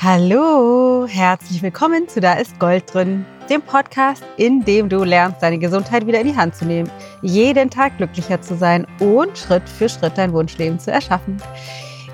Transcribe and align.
Hallo, 0.00 1.08
herzlich 1.08 1.60
willkommen 1.60 2.08
zu 2.08 2.20
Da 2.20 2.34
ist 2.34 2.60
Gold 2.60 2.94
drin, 2.94 3.26
dem 3.50 3.60
Podcast, 3.60 4.22
in 4.36 4.64
dem 4.64 4.88
du 4.88 5.02
lernst, 5.02 5.42
deine 5.42 5.58
Gesundheit 5.58 6.06
wieder 6.06 6.20
in 6.20 6.28
die 6.28 6.36
Hand 6.36 6.54
zu 6.54 6.66
nehmen, 6.66 6.88
jeden 7.20 7.68
Tag 7.68 7.96
glücklicher 7.96 8.40
zu 8.40 8.56
sein 8.56 8.86
und 9.00 9.36
Schritt 9.36 9.68
für 9.68 9.88
Schritt 9.88 10.16
dein 10.16 10.32
Wunschleben 10.32 10.78
zu 10.78 10.92
erschaffen. 10.92 11.42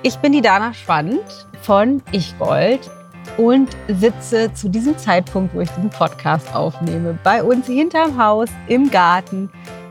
Ich 0.03 0.17
bin 0.17 0.33
die 0.33 0.41
Dana 0.41 0.73
Schwand 0.73 1.47
von 1.61 2.03
Ich 2.11 2.34
Gold 2.39 2.91
und 3.36 3.77
sitze 3.89 4.51
zu 4.55 4.71
diesem 4.71 4.96
Zeitpunkt, 4.96 5.55
wo 5.55 5.61
ich 5.61 5.69
diesen 5.73 5.91
Podcast 5.91 6.55
aufnehme, 6.55 7.19
bei 7.23 7.43
uns 7.43 7.66
hinterm 7.66 8.16
Haus 8.16 8.48
im 8.66 8.91
Garten 8.91 9.51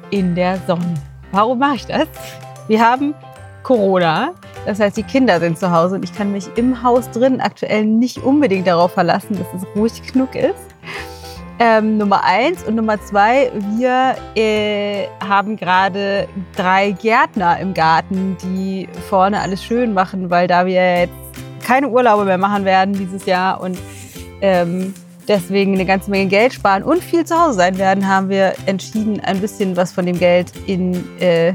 in 0.10 0.34
der 0.34 0.58
Sonne. 0.66 0.96
Warum 1.32 1.60
mache 1.60 1.76
ich 1.76 1.86
das? 1.86 2.08
Wir 2.68 2.84
haben 2.84 3.14
Corona. 3.62 4.34
Das 4.66 4.80
heißt, 4.80 4.96
die 4.96 5.04
Kinder 5.04 5.40
sind 5.40 5.60
zu 5.60 5.72
Hause 5.72 5.96
und 5.96 6.04
ich 6.04 6.16
kann 6.16 6.32
mich 6.32 6.48
im 6.56 6.84
Haus 6.84 7.10
drin 7.12 7.42
aktuell 7.42 7.86
nicht 7.86 8.20
unbedingt 8.20 8.68
darauf 8.68 8.94
verlassen, 8.94 9.38
dass 9.38 9.62
es 9.62 9.68
ruhig 9.76 10.02
genug 10.12 10.36
ist. 10.36 10.56
Ähm, 11.60 11.98
Nummer 11.98 12.24
eins 12.24 12.64
und 12.64 12.76
Nummer 12.76 13.00
zwei, 13.02 13.52
wir 13.78 14.16
äh, 14.36 15.08
haben 15.20 15.56
gerade 15.56 16.28
drei 16.56 16.92
Gärtner 16.92 17.60
im 17.60 17.74
Garten, 17.74 18.38
die 18.42 18.88
vorne 19.10 19.40
alles 19.40 19.64
schön 19.64 19.94
machen, 19.94 20.30
weil 20.30 20.48
da 20.48 20.66
wir 20.66 21.02
jetzt 21.02 21.14
keine 21.64 21.90
Urlaube 21.90 22.26
mehr 22.26 22.38
machen 22.38 22.66
werden 22.66 22.94
dieses 22.94 23.26
Jahr 23.26 23.62
und 23.62 23.78
ähm, 24.42 24.94
deswegen 25.28 25.74
eine 25.76 25.86
ganze 25.86 26.10
Menge 26.10 26.28
Geld 26.28 26.54
sparen 26.54 26.84
und 26.84 27.04
viel 27.04 27.24
zu 27.24 27.40
Hause 27.40 27.54
sein 27.54 27.78
werden, 27.78 28.08
haben 28.08 28.30
wir 28.30 28.54
entschieden, 28.66 29.20
ein 29.20 29.40
bisschen 29.40 29.78
was 29.78 29.94
von 29.94 30.06
dem 30.06 30.18
Geld 30.18 30.52
in 30.66 30.96
äh, 31.20 31.54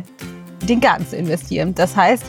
den 0.62 0.80
Garten 0.80 1.06
zu 1.06 1.16
investieren. 1.16 1.74
Das 1.74 1.96
heißt, 1.96 2.24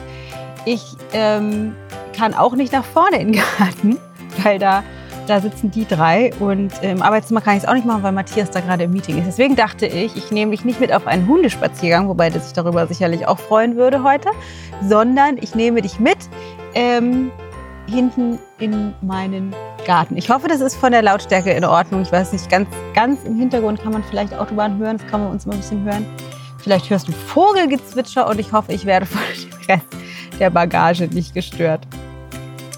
ich 0.65 0.95
ähm, 1.13 1.75
kann 2.15 2.33
auch 2.33 2.55
nicht 2.55 2.73
nach 2.73 2.85
vorne 2.85 3.19
in 3.19 3.33
den 3.33 3.41
Garten, 3.57 3.97
weil 4.43 4.59
da, 4.59 4.83
da 5.27 5.39
sitzen 5.39 5.71
die 5.71 5.85
drei 5.85 6.31
und 6.39 6.71
im 6.81 7.01
Arbeitszimmer 7.01 7.41
kann 7.41 7.57
ich 7.57 7.63
es 7.63 7.69
auch 7.69 7.73
nicht 7.73 7.85
machen, 7.85 8.03
weil 8.03 8.11
Matthias 8.11 8.51
da 8.51 8.59
gerade 8.59 8.83
im 8.83 8.91
Meeting 8.91 9.17
ist. 9.17 9.25
Deswegen 9.25 9.55
dachte 9.55 9.85
ich, 9.85 10.16
ich 10.16 10.31
nehme 10.31 10.51
dich 10.51 10.66
nicht 10.66 10.79
mit 10.79 10.91
auf 10.91 11.07
einen 11.07 11.27
Hundespaziergang, 11.27 12.07
wobei 12.07 12.29
der 12.29 12.41
sich 12.41 12.53
darüber 12.53 12.88
sicherlich 12.88 13.27
auch 13.27 13.39
freuen 13.39 13.75
würde 13.75 14.03
heute, 14.03 14.29
sondern 14.88 15.38
ich 15.38 15.55
nehme 15.55 15.81
dich 15.81 15.99
mit 15.99 16.17
ähm, 16.73 17.31
hinten 17.88 18.39
in 18.59 18.94
meinen 19.01 19.55
Garten. 19.85 20.17
Ich 20.17 20.29
hoffe, 20.29 20.47
das 20.47 20.61
ist 20.61 20.75
von 20.75 20.91
der 20.91 21.01
Lautstärke 21.01 21.51
in 21.51 21.66
Ordnung. 21.66 22.01
Ich 22.01 22.11
weiß 22.11 22.33
nicht, 22.33 22.49
ganz, 22.49 22.67
ganz 22.94 23.23
im 23.23 23.35
Hintergrund 23.35 23.81
kann 23.81 23.94
man 23.94 24.03
vielleicht 24.03 24.33
Autobahn 24.33 24.77
hören, 24.77 24.97
das 24.97 25.07
kann 25.07 25.23
man 25.23 25.31
uns 25.31 25.45
mal 25.45 25.53
ein 25.53 25.59
bisschen 25.59 25.83
hören. 25.83 26.05
Vielleicht 26.59 26.89
hörst 26.89 27.07
du 27.07 27.11
Vogelgezwitscher 27.11 28.27
und 28.27 28.39
ich 28.39 28.51
hoffe, 28.51 28.73
ich 28.73 28.85
werde 28.85 29.05
von 29.05 29.21
dem 29.33 29.49
Rest 29.67 29.88
der 30.39 30.49
Bagage 30.49 31.07
nicht 31.07 31.33
gestört. 31.33 31.85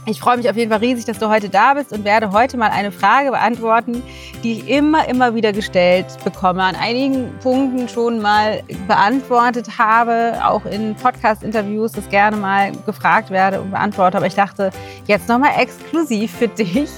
Ich 0.07 0.19
freue 0.19 0.37
mich 0.37 0.49
auf 0.49 0.57
jeden 0.57 0.71
Fall 0.71 0.79
riesig, 0.79 1.05
dass 1.05 1.19
du 1.19 1.29
heute 1.29 1.47
da 1.47 1.75
bist 1.75 1.93
und 1.93 2.03
werde 2.03 2.31
heute 2.31 2.57
mal 2.57 2.71
eine 2.71 2.91
Frage 2.91 3.29
beantworten, 3.29 4.01
die 4.43 4.53
ich 4.53 4.67
immer, 4.67 5.07
immer 5.07 5.35
wieder 5.35 5.53
gestellt 5.53 6.07
bekomme, 6.23 6.63
an 6.63 6.75
einigen 6.75 7.29
Punkten 7.39 7.87
schon 7.87 8.19
mal 8.19 8.63
beantwortet 8.87 9.77
habe, 9.77 10.39
auch 10.43 10.65
in 10.65 10.95
Podcast-Interviews 10.95 11.91
das 11.91 12.09
gerne 12.09 12.35
mal 12.35 12.71
gefragt 12.87 13.29
werde 13.29 13.61
und 13.61 13.69
beantworte. 13.69 14.17
Aber 14.17 14.25
ich 14.25 14.33
dachte, 14.33 14.71
jetzt 15.05 15.29
nochmal 15.29 15.51
exklusiv 15.59 16.31
für 16.31 16.47
dich, 16.47 16.89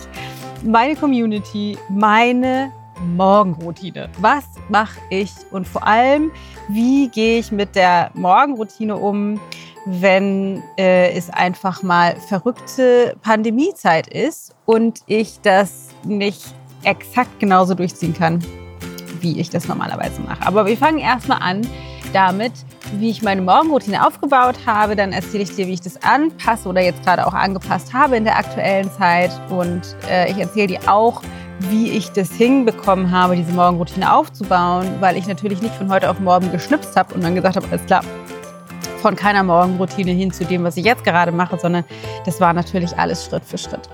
meine 0.63 0.95
Community, 0.95 1.77
meine 1.89 2.71
Morgenroutine. 3.17 4.07
Was 4.19 4.45
mache 4.69 4.99
ich 5.09 5.31
und 5.51 5.67
vor 5.67 5.85
allem, 5.85 6.31
wie 6.69 7.09
gehe 7.09 7.39
ich 7.39 7.51
mit 7.51 7.75
der 7.75 8.11
Morgenroutine 8.13 8.95
um, 8.95 9.41
wenn 9.85 10.63
äh, 10.77 11.11
es 11.11 11.29
einfach 11.29 11.83
mal 11.83 12.15
verrückte 12.27 13.15
Pandemiezeit 13.21 14.07
ist 14.07 14.55
und 14.65 15.01
ich 15.07 15.39
das 15.41 15.89
nicht 16.03 16.41
exakt 16.83 17.39
genauso 17.39 17.73
durchziehen 17.73 18.13
kann, 18.13 18.43
wie 19.19 19.39
ich 19.39 19.49
das 19.49 19.67
normalerweise 19.67 20.21
mache. 20.21 20.45
Aber 20.45 20.65
wir 20.65 20.77
fangen 20.77 20.99
erstmal 20.99 21.41
an 21.41 21.67
damit, 22.13 22.53
wie 22.97 23.09
ich 23.09 23.21
meine 23.21 23.41
Morgenroutine 23.41 24.05
aufgebaut 24.05 24.55
habe. 24.65 24.95
Dann 24.95 25.11
erzähle 25.11 25.43
ich 25.43 25.55
dir, 25.55 25.67
wie 25.67 25.73
ich 25.73 25.81
das 25.81 26.01
anpasse 26.03 26.69
oder 26.69 26.81
jetzt 26.81 27.03
gerade 27.03 27.25
auch 27.25 27.33
angepasst 27.33 27.93
habe 27.93 28.17
in 28.17 28.23
der 28.23 28.37
aktuellen 28.37 28.91
Zeit. 28.91 29.31
Und 29.49 29.95
äh, 30.09 30.29
ich 30.31 30.37
erzähle 30.37 30.67
dir 30.67 30.79
auch, 30.87 31.21
wie 31.69 31.91
ich 31.91 32.11
das 32.11 32.31
hinbekommen 32.31 33.11
habe, 33.11 33.35
diese 33.35 33.53
Morgenroutine 33.53 34.13
aufzubauen, 34.13 34.87
weil 34.99 35.17
ich 35.17 35.27
natürlich 35.27 35.61
nicht 35.61 35.73
von 35.75 35.89
heute 35.89 36.09
auf 36.09 36.19
morgen 36.19 36.51
geschnipst 36.51 36.95
habe 36.95 37.13
und 37.13 37.23
dann 37.23 37.35
gesagt 37.35 37.55
habe, 37.55 37.67
alles 37.69 37.85
klar, 37.85 38.03
von 39.03 39.15
keiner 39.17 39.43
Morgenroutine 39.43 40.11
hin 40.11 40.31
zu 40.31 40.45
dem, 40.45 40.63
was 40.63 40.77
ich 40.77 40.85
jetzt 40.85 41.03
gerade 41.03 41.33
mache, 41.33 41.59
sondern 41.59 41.83
das 42.25 42.39
war 42.39 42.53
natürlich 42.53 42.97
alles 42.97 43.25
Schritt 43.25 43.43
für 43.43 43.57
Schritt. 43.57 43.89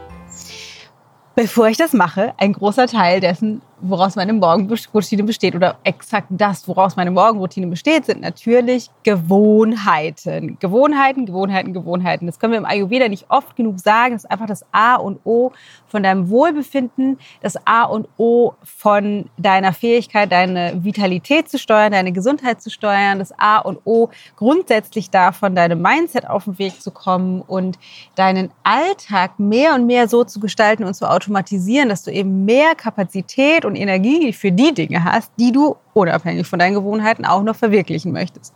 Bevor 1.35 1.67
ich 1.67 1.77
das 1.77 1.93
mache, 1.93 2.33
ein 2.37 2.53
großer 2.53 2.85
Teil 2.85 3.19
dessen, 3.19 3.61
woraus 3.81 4.15
meine 4.15 4.33
Morgenroutine 4.33 5.23
besteht 5.23 5.55
oder 5.55 5.77
exakt 5.83 6.27
das, 6.29 6.67
woraus 6.67 6.95
meine 6.95 7.11
Morgenroutine 7.11 7.67
besteht, 7.67 8.05
sind 8.05 8.21
natürlich 8.21 8.89
Gewohnheiten. 9.03 10.57
Gewohnheiten, 10.59 11.25
Gewohnheiten, 11.25 11.73
Gewohnheiten. 11.73 12.25
Das 12.25 12.39
können 12.39 12.53
wir 12.53 12.59
im 12.59 12.65
Ayurveda 12.65 13.07
nicht 13.07 13.25
oft 13.29 13.55
genug 13.55 13.79
sagen. 13.79 14.13
Das 14.13 14.25
ist 14.25 14.31
einfach 14.31 14.47
das 14.47 14.65
A 14.71 14.95
und 14.95 15.19
O 15.23 15.51
von 15.87 16.03
deinem 16.03 16.29
Wohlbefinden, 16.29 17.17
das 17.41 17.55
A 17.65 17.83
und 17.83 18.07
O 18.17 18.53
von 18.63 19.29
deiner 19.37 19.73
Fähigkeit, 19.73 20.31
deine 20.31 20.83
Vitalität 20.83 21.49
zu 21.49 21.57
steuern, 21.57 21.91
deine 21.91 22.11
Gesundheit 22.11 22.61
zu 22.61 22.69
steuern, 22.69 23.19
das 23.19 23.33
A 23.37 23.59
und 23.59 23.79
O 23.85 24.09
grundsätzlich 24.35 25.09
davon, 25.09 25.55
deinem 25.55 25.81
Mindset 25.81 26.29
auf 26.29 26.45
den 26.45 26.59
Weg 26.59 26.81
zu 26.81 26.91
kommen 26.91 27.41
und 27.41 27.79
deinen 28.15 28.51
Alltag 28.63 29.39
mehr 29.39 29.75
und 29.75 29.85
mehr 29.85 30.07
so 30.07 30.23
zu 30.23 30.39
gestalten 30.39 30.83
und 30.83 30.93
zu 30.93 31.09
automatisieren, 31.09 31.89
dass 31.89 32.03
du 32.03 32.11
eben 32.11 32.45
mehr 32.45 32.75
Kapazität 32.75 33.65
und 33.69 33.75
Energie 33.75 34.33
für 34.33 34.51
die 34.51 34.73
Dinge 34.73 35.03
hast, 35.03 35.31
die 35.39 35.51
du 35.51 35.77
unabhängig 35.93 36.47
von 36.47 36.59
deinen 36.59 36.73
Gewohnheiten 36.73 37.25
auch 37.25 37.43
noch 37.43 37.55
verwirklichen 37.55 38.11
möchtest. 38.11 38.53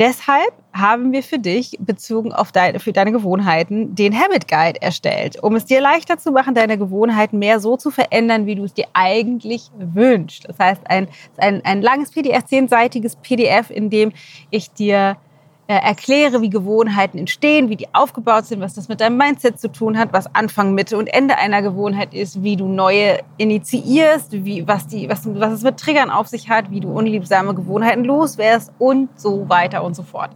Deshalb 0.00 0.54
haben 0.72 1.12
wir 1.12 1.22
für 1.22 1.38
dich 1.38 1.76
bezogen 1.78 2.32
auf 2.32 2.52
deine, 2.52 2.80
für 2.80 2.92
deine 2.92 3.12
Gewohnheiten 3.12 3.94
den 3.94 4.18
Habit 4.18 4.48
Guide 4.48 4.80
erstellt, 4.80 5.42
um 5.42 5.56
es 5.56 5.66
dir 5.66 5.82
leichter 5.82 6.16
zu 6.16 6.32
machen, 6.32 6.54
deine 6.54 6.78
Gewohnheiten 6.78 7.38
mehr 7.38 7.60
so 7.60 7.76
zu 7.76 7.90
verändern, 7.90 8.46
wie 8.46 8.54
du 8.54 8.64
es 8.64 8.72
dir 8.72 8.86
eigentlich 8.94 9.70
wünschst. 9.76 10.48
Das 10.48 10.58
heißt, 10.58 10.80
ein, 10.86 11.08
ein, 11.36 11.62
ein 11.66 11.82
langes 11.82 12.12
PDF, 12.12 12.46
zehnseitiges 12.46 13.16
PDF, 13.16 13.68
in 13.68 13.90
dem 13.90 14.12
ich 14.50 14.70
dir 14.70 15.18
äh, 15.70 15.74
erkläre, 15.84 16.42
wie 16.42 16.50
Gewohnheiten 16.50 17.16
entstehen, 17.16 17.68
wie 17.68 17.76
die 17.76 17.86
aufgebaut 17.94 18.44
sind, 18.44 18.60
was 18.60 18.74
das 18.74 18.88
mit 18.88 19.00
deinem 19.00 19.16
Mindset 19.16 19.60
zu 19.60 19.70
tun 19.70 19.96
hat, 19.96 20.12
was 20.12 20.34
Anfang, 20.34 20.74
Mitte 20.74 20.98
und 20.98 21.06
Ende 21.06 21.38
einer 21.38 21.62
Gewohnheit 21.62 22.12
ist, 22.12 22.42
wie 22.42 22.56
du 22.56 22.66
neue 22.66 23.20
initiierst, 23.36 24.32
wie, 24.32 24.66
was, 24.66 24.88
die, 24.88 25.08
was, 25.08 25.28
was 25.32 25.52
es 25.52 25.62
mit 25.62 25.76
Triggern 25.76 26.10
auf 26.10 26.26
sich 26.26 26.50
hat, 26.50 26.72
wie 26.72 26.80
du 26.80 26.90
unliebsame 26.90 27.54
Gewohnheiten 27.54 28.02
loswärst 28.02 28.72
und 28.80 29.10
so 29.14 29.48
weiter 29.48 29.84
und 29.84 29.94
so 29.94 30.02
fort. 30.02 30.32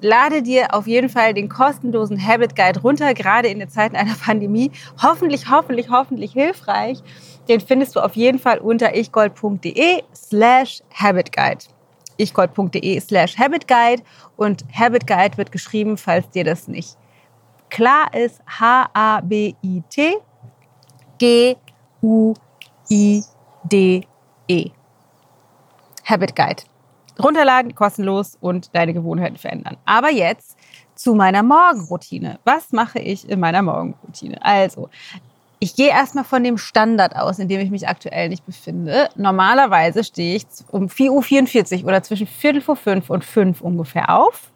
Lade 0.00 0.42
dir 0.42 0.74
auf 0.74 0.88
jeden 0.88 1.08
Fall 1.08 1.34
den 1.34 1.48
kostenlosen 1.48 2.20
Habit 2.20 2.56
Guide 2.56 2.80
runter, 2.80 3.14
gerade 3.14 3.46
in 3.46 3.60
den 3.60 3.68
Zeiten 3.68 3.94
einer 3.94 4.16
Pandemie. 4.24 4.72
Hoffentlich, 5.00 5.48
hoffentlich, 5.48 5.88
hoffentlich 5.88 6.32
hilfreich. 6.32 6.98
Den 7.48 7.60
findest 7.60 7.94
du 7.94 8.00
auf 8.00 8.16
jeden 8.16 8.40
Fall 8.40 8.58
unter 8.58 8.96
ichgold.de 8.96 10.02
slash 10.12 10.82
Habit 10.92 11.30
Guide 11.30 11.64
ichgold.de 12.16 13.00
slash 13.00 13.36
habitguide 13.38 14.02
und 14.36 14.64
Habit 14.72 15.06
Guide 15.06 15.36
wird 15.36 15.52
geschrieben, 15.52 15.96
falls 15.96 16.28
dir 16.30 16.44
das 16.44 16.68
nicht 16.68 16.96
klar 17.70 18.12
ist, 18.14 18.40
H-A-B-I-T 18.46 20.18
G-U-I-D-E. 21.18 22.40
Habit 26.04 26.36
Guide. 26.36 26.62
Runterladen, 27.22 27.74
kostenlos 27.74 28.36
und 28.40 28.74
deine 28.74 28.92
Gewohnheiten 28.92 29.36
verändern. 29.36 29.76
Aber 29.84 30.10
jetzt 30.10 30.58
zu 30.94 31.14
meiner 31.14 31.42
Morgenroutine. 31.42 32.38
Was 32.44 32.72
mache 32.72 32.98
ich 32.98 33.28
in 33.28 33.40
meiner 33.40 33.62
Morgenroutine? 33.62 34.44
Also, 34.44 34.90
ich 35.64 35.74
gehe 35.74 35.88
erstmal 35.88 36.24
von 36.24 36.44
dem 36.44 36.58
Standard 36.58 37.16
aus, 37.16 37.38
in 37.38 37.48
dem 37.48 37.58
ich 37.58 37.70
mich 37.70 37.88
aktuell 37.88 38.28
nicht 38.28 38.44
befinde. 38.44 39.08
Normalerweise 39.16 40.04
stehe 40.04 40.36
ich 40.36 40.44
um 40.70 40.88
4.44 40.88 41.80
Uhr 41.80 41.88
oder 41.88 42.02
zwischen 42.02 42.26
Viertel 42.26 42.60
vor 42.60 42.76
fünf 42.76 43.08
und 43.08 43.24
fünf 43.24 43.62
ungefähr 43.62 44.14
auf. 44.14 44.52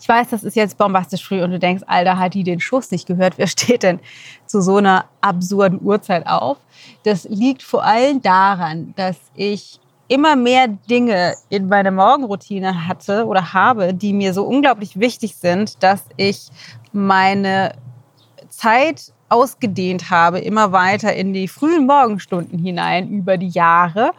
Ich 0.00 0.08
weiß, 0.08 0.28
das 0.28 0.44
ist 0.44 0.54
jetzt 0.54 0.78
bombastisch 0.78 1.26
früh 1.26 1.42
und 1.42 1.50
du 1.50 1.58
denkst, 1.58 1.82
Alter, 1.88 2.20
hat 2.20 2.34
die 2.34 2.44
den 2.44 2.60
Schuss 2.60 2.92
nicht 2.92 3.08
gehört? 3.08 3.36
Wer 3.36 3.46
steht 3.48 3.82
denn 3.82 3.98
zu 4.46 4.60
so 4.60 4.76
einer 4.76 5.06
absurden 5.20 5.80
Uhrzeit 5.82 6.24
auf? 6.28 6.58
Das 7.02 7.24
liegt 7.24 7.64
vor 7.64 7.82
allem 7.82 8.22
daran, 8.22 8.94
dass 8.94 9.16
ich 9.34 9.80
immer 10.06 10.36
mehr 10.36 10.68
Dinge 10.68 11.34
in 11.48 11.66
meiner 11.66 11.90
Morgenroutine 11.90 12.86
hatte 12.86 13.26
oder 13.26 13.52
habe, 13.52 13.92
die 13.92 14.12
mir 14.12 14.34
so 14.34 14.44
unglaublich 14.44 15.00
wichtig 15.00 15.34
sind, 15.34 15.82
dass 15.82 16.04
ich 16.16 16.46
meine 16.92 17.74
Zeit 18.50 19.13
ausgedehnt 19.28 20.10
habe, 20.10 20.38
immer 20.38 20.72
weiter 20.72 21.14
in 21.14 21.32
die 21.32 21.48
frühen 21.48 21.86
Morgenstunden 21.86 22.58
hinein 22.58 23.08
über 23.08 23.36
die 23.36 23.48
Jahre. 23.48 24.12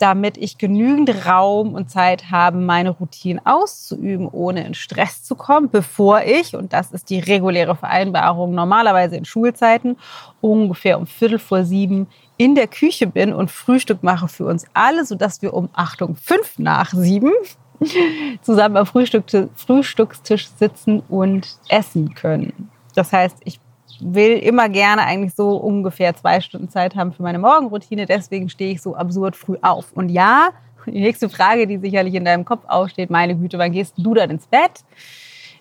damit 0.00 0.38
ich 0.38 0.56
genügend 0.56 1.26
Raum 1.26 1.74
und 1.74 1.90
Zeit 1.90 2.30
habe, 2.30 2.56
meine 2.56 2.88
Routinen 2.88 3.44
auszuüben, 3.44 4.28
ohne 4.28 4.66
in 4.66 4.72
Stress 4.72 5.22
zu 5.22 5.34
kommen, 5.34 5.68
bevor 5.68 6.22
ich, 6.22 6.56
und 6.56 6.72
das 6.72 6.90
ist 6.90 7.10
die 7.10 7.18
reguläre 7.18 7.76
Vereinbarung 7.76 8.54
normalerweise 8.54 9.16
in 9.16 9.26
Schulzeiten, 9.26 9.98
ungefähr 10.40 10.98
um 10.98 11.06
Viertel 11.06 11.38
vor 11.38 11.64
sieben 11.64 12.06
in 12.38 12.54
der 12.54 12.66
Küche 12.66 13.06
bin 13.06 13.34
und 13.34 13.50
Frühstück 13.50 14.02
mache 14.02 14.26
für 14.26 14.46
uns 14.46 14.64
alle, 14.72 15.04
sodass 15.04 15.42
wir 15.42 15.52
um 15.52 15.68
Achtung 15.74 16.16
fünf 16.16 16.58
nach 16.58 16.94
sieben 16.94 17.32
zusammen 18.40 18.78
am 18.78 18.86
Frühstückstisch 18.86 20.48
sitzen 20.58 21.02
und 21.10 21.58
essen 21.68 22.14
können. 22.14 22.70
Das 22.94 23.12
heißt, 23.12 23.36
ich 23.44 23.60
will 24.02 24.38
immer 24.38 24.68
gerne 24.68 25.02
eigentlich 25.02 25.34
so 25.34 25.56
ungefähr 25.56 26.14
zwei 26.14 26.40
Stunden 26.40 26.68
Zeit 26.68 26.94
haben 26.94 27.12
für 27.12 27.22
meine 27.22 27.38
Morgenroutine. 27.38 28.06
Deswegen 28.06 28.48
stehe 28.48 28.72
ich 28.72 28.82
so 28.82 28.94
absurd 28.94 29.36
früh 29.36 29.56
auf. 29.62 29.92
Und 29.92 30.08
ja, 30.08 30.50
die 30.86 31.00
nächste 31.00 31.28
Frage, 31.28 31.66
die 31.66 31.78
sicherlich 31.78 32.14
in 32.14 32.24
deinem 32.24 32.44
Kopf 32.44 32.64
aufsteht, 32.66 33.10
meine 33.10 33.36
Güte, 33.36 33.58
wann 33.58 33.72
gehst 33.72 33.94
du 33.96 34.14
dann 34.14 34.30
ins 34.30 34.46
Bett? 34.46 34.84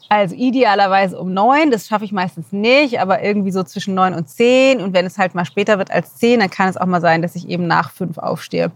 Also 0.07 0.35
idealerweise 0.35 1.19
um 1.19 1.33
neun, 1.33 1.69
das 1.69 1.87
schaffe 1.87 2.03
ich 2.03 2.11
meistens 2.11 2.51
nicht, 2.51 2.99
aber 2.99 3.21
irgendwie 3.23 3.51
so 3.51 3.61
zwischen 3.63 3.93
neun 3.93 4.15
und 4.15 4.27
zehn. 4.27 4.81
Und 4.81 4.93
wenn 4.93 5.05
es 5.05 5.19
halt 5.19 5.35
mal 5.35 5.45
später 5.45 5.77
wird 5.77 5.91
als 5.91 6.15
zehn, 6.15 6.39
dann 6.39 6.49
kann 6.49 6.67
es 6.67 6.77
auch 6.77 6.87
mal 6.87 7.01
sein, 7.01 7.21
dass 7.21 7.35
ich 7.35 7.47
eben 7.47 7.67
nach 7.67 7.91
fünf 7.91 8.17
aufstehe 8.17 8.71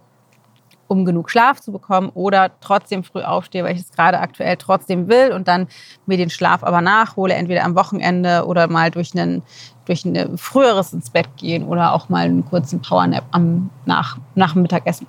um 0.93 1.05
genug 1.05 1.31
Schlaf 1.31 1.59
zu 1.59 1.71
bekommen 1.71 2.09
oder 2.13 2.51
trotzdem 2.61 3.03
früh 3.03 3.23
aufstehe, 3.23 3.63
weil 3.63 3.75
ich 3.75 3.81
es 3.81 3.91
gerade 3.91 4.19
aktuell 4.19 4.57
trotzdem 4.57 5.07
will 5.07 5.31
und 5.31 5.47
dann 5.47 5.67
mir 6.05 6.17
den 6.17 6.29
Schlaf 6.29 6.63
aber 6.63 6.81
nachhole, 6.81 7.33
entweder 7.33 7.63
am 7.63 7.75
Wochenende 7.75 8.45
oder 8.45 8.67
mal 8.67 8.91
durch 8.91 9.13
einen 9.15 9.41
durch 9.85 10.05
ein 10.05 10.37
früheres 10.37 10.93
ins 10.93 11.09
Bett 11.09 11.27
gehen 11.35 11.65
oder 11.65 11.93
auch 11.93 12.07
mal 12.09 12.25
einen 12.25 12.45
kurzen 12.45 12.81
Powernap 12.81 13.25
am 13.31 13.71
nach, 13.85 14.17
nach 14.35 14.53
dem 14.53 14.61
Mittagessen. 14.61 15.07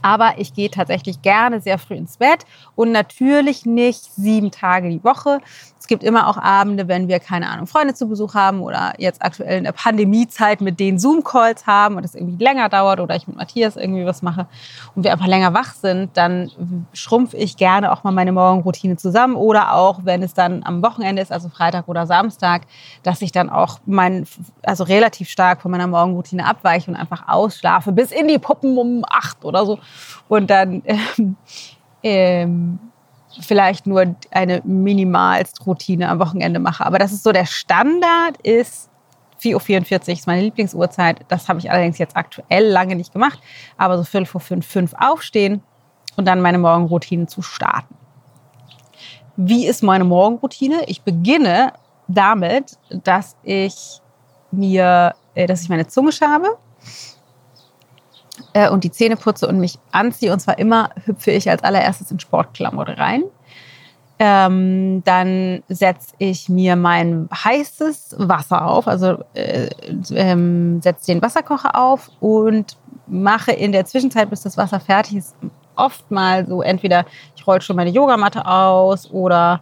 Aber 0.00 0.34
ich 0.38 0.54
gehe 0.54 0.70
tatsächlich 0.70 1.22
gerne 1.22 1.60
sehr 1.60 1.78
früh 1.78 1.94
ins 1.94 2.16
Bett 2.16 2.46
und 2.74 2.90
natürlich 2.90 3.66
nicht 3.66 4.02
sieben 4.14 4.50
Tage 4.50 4.88
die 4.88 5.04
Woche. 5.04 5.40
Es 5.80 5.86
gibt 5.86 6.02
immer 6.02 6.28
auch 6.28 6.36
Abende, 6.36 6.88
wenn 6.88 7.08
wir, 7.08 7.20
keine 7.20 7.48
Ahnung, 7.48 7.66
Freunde 7.66 7.94
zu 7.94 8.08
Besuch 8.08 8.34
haben 8.34 8.62
oder 8.62 8.94
jetzt 8.98 9.22
aktuell 9.22 9.58
in 9.58 9.64
der 9.64 9.72
Pandemiezeit 9.72 10.60
mit 10.60 10.80
denen 10.80 10.98
Zoom-Calls 10.98 11.66
haben 11.66 11.96
und 11.96 12.04
es 12.04 12.14
irgendwie 12.14 12.42
länger 12.42 12.68
dauert 12.68 13.00
oder 13.00 13.14
ich 13.14 13.28
mit 13.28 13.36
Matthias 13.36 13.76
irgendwie 13.76 14.04
was 14.04 14.22
mache 14.22 14.46
und 14.94 15.04
wir 15.04 15.12
einfach 15.12 15.26
länger 15.26 15.54
wach 15.54 15.74
sind, 15.74 16.16
dann 16.16 16.50
schrumpfe 16.92 17.36
ich 17.36 17.56
gerne 17.56 17.92
auch 17.92 18.02
mal 18.02 18.10
meine 18.10 18.32
Morgenroutine 18.32 18.96
zusammen 18.96 19.36
oder 19.36 19.74
auch, 19.74 20.00
wenn 20.04 20.22
es 20.22 20.34
dann 20.34 20.62
am 20.64 20.82
Wochenende 20.82 21.22
ist, 21.22 21.30
also 21.30 21.48
Freitag 21.48 21.86
oder 21.88 22.06
Samstag, 22.06 22.62
dass 23.02 23.22
ich 23.22 23.30
dann 23.30 23.48
auch 23.48 23.78
mein, 23.86 24.26
also 24.62 24.84
relativ 24.84 25.28
stark 25.28 25.62
von 25.62 25.70
meiner 25.70 25.86
Morgenroutine 25.86 26.44
abweiche 26.44 26.90
und 26.90 26.96
einfach 26.96 27.28
ausschlafe 27.28 27.92
bis 27.92 28.10
in 28.10 28.26
die 28.26 28.38
Puppen 28.38 28.76
um 28.76 29.04
acht 29.08 29.44
oder 29.44 29.64
so 29.64 29.78
und 30.28 30.50
dann 30.50 30.82
ähm, 30.84 31.36
ähm, 32.02 32.78
vielleicht 33.40 33.86
nur 33.86 34.16
eine 34.30 34.62
Minimalstroutine 34.64 36.08
am 36.08 36.18
Wochenende 36.18 36.60
mache. 36.60 36.84
Aber 36.84 36.98
das 36.98 37.12
ist 37.12 37.22
so 37.22 37.32
der 37.32 37.46
Standard, 37.46 38.36
ist 38.42 38.90
4.44 39.40 40.08
Uhr 40.08 40.12
ist 40.14 40.26
meine 40.26 40.42
Lieblingsuhrzeit. 40.42 41.24
Das 41.28 41.48
habe 41.48 41.60
ich 41.60 41.70
allerdings 41.70 41.98
jetzt 41.98 42.16
aktuell 42.16 42.66
lange 42.66 42.96
nicht 42.96 43.12
gemacht. 43.12 43.38
Aber 43.76 43.96
so 43.96 44.04
Viertel 44.04 44.26
vor 44.26 44.40
fünf, 44.40 44.66
fünf 44.66 44.94
aufstehen 44.98 45.62
und 46.16 46.24
dann 46.26 46.40
meine 46.40 46.58
Morgenroutine 46.58 47.26
zu 47.26 47.42
starten. 47.42 47.94
Wie 49.36 49.66
ist 49.66 49.82
meine 49.82 50.04
Morgenroutine? 50.04 50.82
Ich 50.86 51.02
beginne 51.02 51.72
damit, 52.08 52.78
dass 52.90 53.36
ich 53.44 54.00
mir, 54.50 55.14
äh, 55.34 55.46
dass 55.46 55.62
ich 55.62 55.68
meine 55.68 55.86
Zunge 55.86 56.10
schabe 56.10 56.58
äh, 58.52 58.68
und 58.68 58.84
die 58.84 58.90
Zähne 58.90 59.16
putze 59.16 59.46
und 59.46 59.58
mich 59.58 59.78
anziehe. 59.92 60.32
Und 60.32 60.40
zwar 60.40 60.58
immer 60.58 60.90
hüpfe 61.04 61.30
ich 61.30 61.48
als 61.50 61.62
allererstes 61.62 62.10
in 62.10 62.20
Sportklamotte 62.20 62.98
rein. 62.98 63.22
Ähm, 64.20 65.02
dann 65.04 65.62
setze 65.68 66.14
ich 66.18 66.48
mir 66.48 66.74
mein 66.74 67.28
heißes 67.32 68.16
Wasser 68.18 68.66
auf, 68.66 68.88
also 68.88 69.22
äh, 69.34 69.68
ähm, 70.10 70.82
setze 70.82 71.12
den 71.12 71.22
Wasserkocher 71.22 71.76
auf 71.76 72.10
und 72.18 72.76
mache 73.06 73.52
in 73.52 73.70
der 73.70 73.84
Zwischenzeit, 73.84 74.28
bis 74.28 74.40
das 74.40 74.56
Wasser 74.56 74.80
fertig 74.80 75.18
ist, 75.18 75.36
oft 75.76 76.10
mal 76.10 76.46
so 76.46 76.62
entweder 76.62 77.06
ich 77.36 77.46
roll 77.46 77.62
schon 77.62 77.76
meine 77.76 77.90
Yogamatte 77.90 78.44
aus 78.44 79.08
oder 79.10 79.60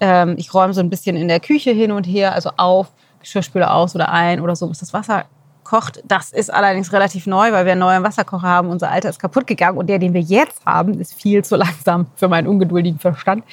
ähm, 0.00 0.36
ich 0.38 0.54
räume 0.54 0.72
so 0.72 0.80
ein 0.80 0.88
bisschen 0.88 1.16
in 1.16 1.28
der 1.28 1.40
Küche 1.40 1.72
hin 1.72 1.92
und 1.92 2.04
her, 2.04 2.32
also 2.32 2.50
auf, 2.56 2.90
Geschirrspüler 3.20 3.74
aus 3.74 3.94
oder 3.94 4.10
ein 4.10 4.40
oder 4.40 4.56
so, 4.56 4.66
bis 4.68 4.78
das 4.78 4.92
Wasser 4.92 5.24
kocht. 5.68 6.02
Das 6.06 6.32
ist 6.32 6.52
allerdings 6.52 6.92
relativ 6.94 7.26
neu, 7.26 7.52
weil 7.52 7.66
wir 7.66 7.72
einen 7.72 7.80
neuen 7.80 8.02
Wasserkocher 8.02 8.48
haben. 8.48 8.70
Unser 8.70 8.90
alter 8.90 9.10
ist 9.10 9.20
kaputt 9.20 9.46
gegangen 9.46 9.76
und 9.76 9.86
der, 9.88 9.98
den 9.98 10.14
wir 10.14 10.22
jetzt 10.22 10.64
haben, 10.64 10.98
ist 10.98 11.12
viel 11.12 11.44
zu 11.44 11.56
langsam 11.56 12.06
für 12.16 12.26
meinen 12.26 12.46
ungeduldigen 12.46 12.98
Verstand. 12.98 13.44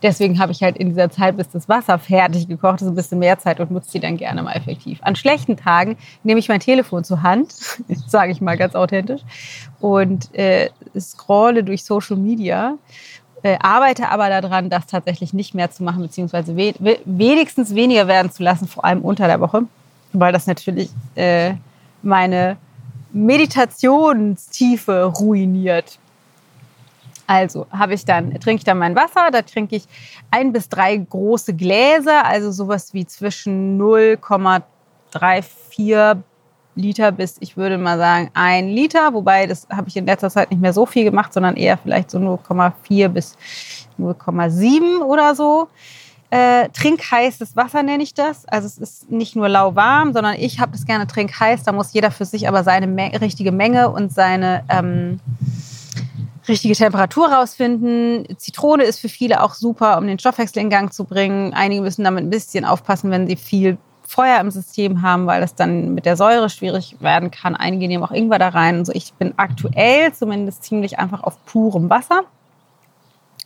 Deswegen 0.00 0.38
habe 0.38 0.52
ich 0.52 0.62
halt 0.62 0.76
in 0.76 0.90
dieser 0.90 1.10
Zeit, 1.10 1.36
bis 1.36 1.50
das 1.50 1.68
Wasser 1.68 1.98
fertig 1.98 2.46
gekocht 2.46 2.80
ist, 2.80 2.86
ein 2.86 2.94
bisschen 2.94 3.18
mehr 3.18 3.40
Zeit 3.40 3.58
und 3.58 3.72
nutze 3.72 3.90
die 3.92 4.00
dann 4.00 4.16
gerne 4.16 4.42
mal 4.42 4.52
effektiv. 4.52 5.00
An 5.02 5.16
schlechten 5.16 5.56
Tagen 5.56 5.96
nehme 6.22 6.38
ich 6.38 6.48
mein 6.48 6.60
Telefon 6.60 7.02
zur 7.02 7.22
Hand, 7.22 7.52
sage 8.06 8.30
ich 8.30 8.40
mal 8.40 8.56
ganz 8.56 8.76
authentisch, 8.76 9.22
und 9.80 10.32
äh, 10.34 10.70
scrolle 10.98 11.64
durch 11.64 11.84
Social 11.84 12.16
Media 12.16 12.74
äh, 13.42 13.58
arbeite 13.60 14.08
aber 14.10 14.28
daran, 14.28 14.70
das 14.70 14.86
tatsächlich 14.86 15.34
nicht 15.34 15.54
mehr 15.54 15.70
zu 15.70 15.82
machen, 15.82 16.02
beziehungsweise 16.02 16.56
we 16.56 16.72
wenigstens 17.04 17.74
weniger 17.74 18.06
werden 18.06 18.30
zu 18.30 18.42
lassen, 18.42 18.68
vor 18.68 18.84
allem 18.84 19.02
unter 19.02 19.26
der 19.26 19.40
Woche 19.40 19.64
weil 20.14 20.32
das 20.32 20.46
natürlich 20.46 20.88
äh, 21.14 21.52
meine 22.02 22.56
Meditationstiefe 23.12 25.04
ruiniert. 25.04 25.98
Also 27.26 27.66
habe 27.70 27.94
ich 27.94 28.04
dann, 28.04 28.34
trinke 28.34 28.60
ich 28.60 28.64
dann 28.64 28.76
mein 28.78 28.94
Wasser, 28.94 29.30
da 29.32 29.40
trinke 29.42 29.76
ich 29.76 29.84
ein 30.30 30.52
bis 30.52 30.68
drei 30.68 30.96
große 30.96 31.54
Gläser, 31.54 32.26
also 32.26 32.50
sowas 32.50 32.92
wie 32.92 33.06
zwischen 33.06 33.80
0,34 33.80 36.18
Liter 36.76 37.12
bis, 37.12 37.36
ich 37.40 37.56
würde 37.56 37.78
mal 37.78 37.98
sagen, 37.98 38.30
ein 38.34 38.68
Liter, 38.68 39.14
wobei 39.14 39.46
das 39.46 39.66
habe 39.70 39.88
ich 39.88 39.96
in 39.96 40.06
letzter 40.06 40.28
Zeit 40.28 40.50
nicht 40.50 40.60
mehr 40.60 40.72
so 40.72 40.86
viel 40.86 41.04
gemacht, 41.04 41.32
sondern 41.32 41.56
eher 41.56 41.78
vielleicht 41.78 42.10
so 42.10 42.18
0,4 42.18 43.08
bis 43.08 43.36
0,7 43.98 45.00
oder 45.00 45.34
so. 45.34 45.68
Äh, 46.34 46.68
trinkheißes 46.70 47.54
Wasser 47.54 47.84
nenne 47.84 48.02
ich 48.02 48.12
das. 48.12 48.44
Also 48.46 48.66
es 48.66 48.76
ist 48.76 49.08
nicht 49.08 49.36
nur 49.36 49.48
lauwarm, 49.48 50.12
sondern 50.12 50.34
ich 50.34 50.58
habe 50.58 50.72
das 50.72 50.84
gerne 50.84 51.06
trinkheiß. 51.06 51.62
Da 51.62 51.70
muss 51.70 51.92
jeder 51.92 52.10
für 52.10 52.24
sich 52.24 52.48
aber 52.48 52.64
seine 52.64 52.88
Me 52.88 53.12
richtige 53.20 53.52
Menge 53.52 53.88
und 53.88 54.12
seine 54.12 54.64
ähm, 54.68 55.20
richtige 56.48 56.74
Temperatur 56.74 57.28
rausfinden. 57.28 58.26
Zitrone 58.36 58.82
ist 58.82 58.98
für 58.98 59.08
viele 59.08 59.44
auch 59.44 59.54
super, 59.54 59.96
um 59.96 60.08
den 60.08 60.18
Stoffwechsel 60.18 60.60
in 60.60 60.70
Gang 60.70 60.92
zu 60.92 61.04
bringen. 61.04 61.54
Einige 61.54 61.82
müssen 61.82 62.02
damit 62.02 62.24
ein 62.24 62.30
bisschen 62.30 62.64
aufpassen, 62.64 63.12
wenn 63.12 63.28
sie 63.28 63.36
viel 63.36 63.78
Feuer 64.02 64.40
im 64.40 64.50
System 64.50 65.02
haben, 65.02 65.28
weil 65.28 65.40
es 65.40 65.54
dann 65.54 65.94
mit 65.94 66.04
der 66.04 66.16
Säure 66.16 66.50
schwierig 66.50 66.96
werden 66.98 67.30
kann. 67.30 67.54
Einige 67.54 67.86
nehmen 67.86 68.02
auch 68.02 68.10
Ingwer 68.10 68.40
da 68.40 68.48
rein. 68.48 68.78
Also 68.78 68.90
ich 68.92 69.14
bin 69.14 69.34
aktuell 69.36 70.12
zumindest 70.12 70.64
ziemlich 70.64 70.98
einfach 70.98 71.22
auf 71.22 71.36
purem 71.46 71.88
Wasser 71.90 72.24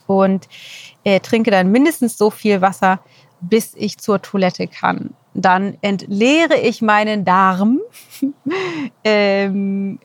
und 0.09 0.47
äh, 1.03 1.19
trinke 1.19 1.51
dann 1.51 1.71
mindestens 1.71 2.17
so 2.17 2.31
viel 2.31 2.61
Wasser, 2.61 2.99
bis 3.41 3.73
ich 3.75 3.99
zur 3.99 4.21
Toilette 4.21 4.67
kann. 4.67 5.11
Dann 5.35 5.77
entleere 5.81 6.57
ich 6.57 6.81
meinen 6.81 7.23
Darm, 7.23 7.79
ähm, 9.03 9.99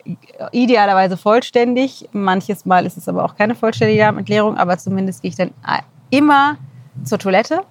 idealerweise 0.53 1.17
vollständig. 1.17 2.07
Manches 2.13 2.67
Mal 2.67 2.85
ist 2.85 2.99
es 2.99 3.09
aber 3.09 3.25
auch 3.25 3.35
keine 3.35 3.55
vollständige 3.55 4.01
Darmentleerung, 4.01 4.59
aber 4.59 4.77
zumindest 4.77 5.23
gehe 5.23 5.31
ich 5.31 5.37
dann 5.37 5.49
äh, 5.67 5.81
immer 6.11 6.59
zur 7.03 7.19
Toilette. 7.19 7.63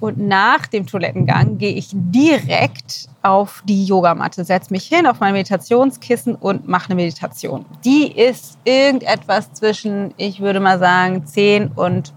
Und 0.00 0.18
nach 0.18 0.66
dem 0.66 0.86
Toilettengang 0.86 1.58
gehe 1.58 1.72
ich 1.72 1.90
direkt 1.92 3.08
auf 3.22 3.62
die 3.66 3.84
Yogamatte, 3.84 4.44
setze 4.44 4.72
mich 4.72 4.86
hin 4.86 5.06
auf 5.06 5.18
mein 5.18 5.32
Meditationskissen 5.32 6.36
und 6.36 6.68
mache 6.68 6.86
eine 6.86 6.94
Meditation. 6.94 7.66
Die 7.84 8.12
ist 8.12 8.58
irgendetwas 8.64 9.52
zwischen, 9.52 10.14
ich 10.16 10.40
würde 10.40 10.60
mal 10.60 10.78
sagen, 10.78 11.26
10 11.26 11.72
und 11.72 12.14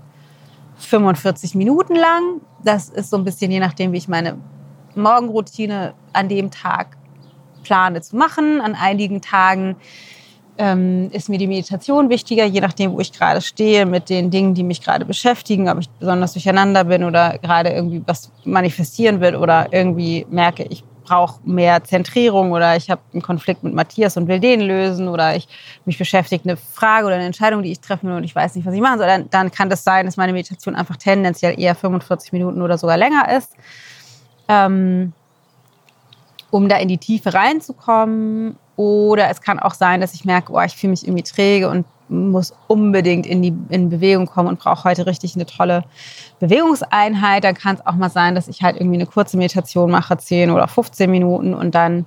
45 0.77 1.55
Minuten 1.55 1.95
lang. 1.95 2.41
Das 2.63 2.89
ist 2.89 3.09
so 3.09 3.17
ein 3.17 3.23
bisschen 3.23 3.51
je 3.51 3.59
nachdem, 3.59 3.93
wie 3.93 3.97
ich 3.97 4.07
meine 4.07 4.37
Morgenroutine 4.95 5.93
an 6.13 6.29
dem 6.29 6.51
Tag 6.51 6.97
plane 7.63 8.01
zu 8.01 8.15
machen. 8.15 8.61
An 8.61 8.75
einigen 8.75 9.21
Tagen 9.21 9.75
ähm, 10.61 11.09
ist 11.11 11.27
mir 11.27 11.39
die 11.39 11.47
Meditation 11.47 12.11
wichtiger, 12.11 12.45
je 12.45 12.61
nachdem, 12.61 12.93
wo 12.93 12.99
ich 12.99 13.11
gerade 13.11 13.41
stehe, 13.41 13.87
mit 13.87 14.11
den 14.11 14.29
Dingen, 14.29 14.53
die 14.53 14.61
mich 14.61 14.79
gerade 14.79 15.05
beschäftigen, 15.05 15.67
ob 15.67 15.79
ich 15.79 15.89
besonders 15.89 16.33
durcheinander 16.33 16.83
bin 16.83 17.03
oder 17.03 17.39
gerade 17.39 17.71
irgendwie 17.71 18.03
was 18.05 18.31
manifestieren 18.43 19.21
will 19.21 19.35
oder 19.35 19.73
irgendwie 19.73 20.27
merke, 20.29 20.61
ich 20.69 20.83
brauche 21.03 21.39
mehr 21.45 21.83
Zentrierung 21.83 22.51
oder 22.51 22.75
ich 22.75 22.91
habe 22.91 23.01
einen 23.11 23.23
Konflikt 23.23 23.63
mit 23.63 23.73
Matthias 23.73 24.17
und 24.17 24.27
will 24.27 24.39
den 24.39 24.61
lösen 24.61 25.07
oder 25.07 25.35
ich 25.35 25.47
mich 25.85 25.97
beschäftigt 25.97 26.45
eine 26.45 26.57
Frage 26.57 27.07
oder 27.07 27.15
eine 27.15 27.25
Entscheidung, 27.25 27.63
die 27.63 27.71
ich 27.71 27.79
treffen 27.79 28.07
will 28.09 28.17
und 28.17 28.23
ich 28.23 28.35
weiß 28.35 28.53
nicht, 28.53 28.63
was 28.63 28.75
ich 28.75 28.81
machen 28.81 28.99
soll, 28.99 29.07
dann, 29.07 29.31
dann 29.31 29.49
kann 29.49 29.67
das 29.67 29.83
sein, 29.83 30.05
dass 30.05 30.15
meine 30.15 30.31
Meditation 30.31 30.75
einfach 30.75 30.97
tendenziell 30.97 31.59
eher 31.59 31.73
45 31.73 32.33
Minuten 32.33 32.61
oder 32.61 32.77
sogar 32.77 32.97
länger 32.97 33.35
ist. 33.35 33.53
Ähm, 34.47 35.13
um 36.51 36.69
da 36.69 36.77
in 36.77 36.89
die 36.89 36.99
Tiefe 36.99 37.33
reinzukommen, 37.33 38.57
Oder 38.75 39.29
es 39.29 39.41
kann 39.41 39.59
auch 39.59 39.73
sein, 39.73 40.01
dass 40.01 40.13
ich 40.13 40.25
merke, 40.25 40.53
oh, 40.53 40.61
ich 40.61 40.75
fühle 40.75 40.91
mich 40.91 41.05
irgendwie 41.05 41.23
träge 41.23 41.69
und 41.69 41.85
muss 42.09 42.53
unbedingt 42.67 43.25
in 43.25 43.41
die 43.41 43.53
in 43.69 43.89
Bewegung 43.89 44.25
kommen 44.25 44.49
und 44.49 44.59
brauche 44.59 44.83
heute 44.83 45.05
richtig 45.05 45.35
eine 45.35 45.45
tolle 45.45 45.83
Bewegungseinheit. 46.39 47.43
Dann 47.43 47.55
kann 47.55 47.75
es 47.75 47.85
auch 47.85 47.95
mal 47.95 48.09
sein, 48.09 48.35
dass 48.35 48.47
ich 48.47 48.61
halt 48.61 48.75
irgendwie 48.75 48.97
eine 48.97 49.05
kurze 49.05 49.37
Meditation 49.37 49.89
mache, 49.89 50.17
10 50.17 50.51
oder 50.51 50.67
15 50.67 51.09
Minuten 51.09 51.53
und 51.53 51.73
dann 51.73 52.05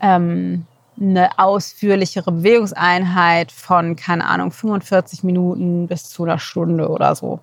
ähm, 0.00 0.66
eine 1.00 1.38
ausführlichere 1.38 2.30
Bewegungseinheit 2.30 3.50
von, 3.52 3.96
keine 3.96 4.26
Ahnung, 4.26 4.50
45 4.50 5.24
Minuten 5.24 5.86
bis 5.88 6.04
zu 6.04 6.24
einer 6.24 6.38
Stunde 6.38 6.88
oder 6.88 7.14
so. 7.14 7.40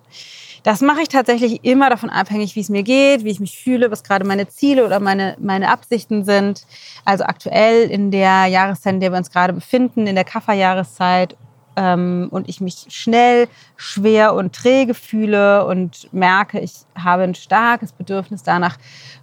Das 0.62 0.80
mache 0.80 1.02
ich 1.02 1.08
tatsächlich 1.08 1.64
immer 1.64 1.90
davon 1.90 2.10
abhängig, 2.10 2.54
wie 2.54 2.60
es 2.60 2.68
mir 2.68 2.84
geht, 2.84 3.24
wie 3.24 3.30
ich 3.30 3.40
mich 3.40 3.58
fühle, 3.58 3.90
was 3.90 4.04
gerade 4.04 4.24
meine 4.24 4.48
Ziele 4.48 4.86
oder 4.86 5.00
meine, 5.00 5.36
meine 5.40 5.68
Absichten 5.70 6.24
sind. 6.24 6.66
Also 7.04 7.24
aktuell 7.24 7.90
in 7.90 8.10
der 8.10 8.46
Jahreszeit, 8.46 8.94
in 8.94 9.00
der 9.00 9.10
wir 9.10 9.18
uns 9.18 9.30
gerade 9.30 9.52
befinden, 9.52 10.06
in 10.06 10.14
der 10.14 10.24
Kafferjahreszeit 10.24 11.36
ähm, 11.76 12.28
und 12.30 12.48
ich 12.48 12.60
mich 12.60 12.86
schnell, 12.88 13.48
schwer 13.76 14.34
und 14.34 14.54
träge 14.54 14.94
fühle 14.94 15.66
und 15.66 16.12
merke, 16.12 16.60
ich 16.60 16.72
habe 16.94 17.22
ein 17.22 17.34
starkes 17.34 17.92
Bedürfnis 17.92 18.42
danach, 18.42 18.76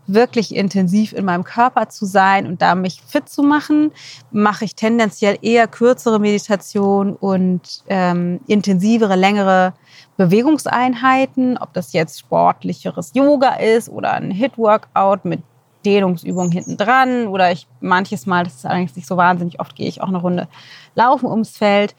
wirklich 0.07 0.55
intensiv 0.55 1.13
in 1.13 1.23
meinem 1.23 1.43
Körper 1.43 1.89
zu 1.89 2.05
sein 2.05 2.47
und 2.47 2.61
da 2.61 2.73
mich 2.75 3.01
fit 3.07 3.29
zu 3.29 3.43
machen, 3.43 3.91
mache 4.31 4.65
ich 4.65 4.75
tendenziell 4.75 5.37
eher 5.41 5.67
kürzere 5.67 6.19
Meditation 6.19 7.15
und 7.15 7.83
ähm, 7.87 8.39
intensivere, 8.47 9.15
längere 9.15 9.73
Bewegungseinheiten, 10.19 11.57
ob 11.57 11.71
das 11.71 11.93
jetzt 11.93 12.19
sportlicheres 12.19 13.11
Yoga 13.13 13.53
ist 13.53 13.87
oder 13.87 14.11
ein 14.11 14.31
Hit-Workout 14.31 15.23
mit 15.23 15.41
Dehnungsübungen 15.85 16.51
hinten 16.51 16.75
dran 16.75 17.27
oder 17.27 17.53
ich 17.53 17.69
manches 17.79 18.25
Mal, 18.25 18.43
das 18.43 18.55
ist 18.55 18.65
allerdings 18.65 18.97
nicht 18.97 19.07
so 19.07 19.15
wahnsinnig 19.15 19.61
oft, 19.61 19.77
gehe 19.77 19.87
ich 19.87 20.01
auch 20.01 20.09
eine 20.09 20.17
Runde 20.17 20.49
laufen 20.93 21.27
ums 21.27 21.55
Feld. 21.55 21.95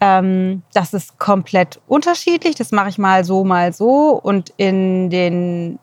Ähm, 0.00 0.62
das 0.72 0.94
ist 0.94 1.18
komplett 1.18 1.80
unterschiedlich. 1.88 2.54
Das 2.54 2.70
mache 2.70 2.88
ich 2.88 2.98
mal 2.98 3.24
so, 3.24 3.42
mal 3.42 3.72
so. 3.72 4.10
Und 4.22 4.52
in 4.56 5.10
den, 5.10 5.80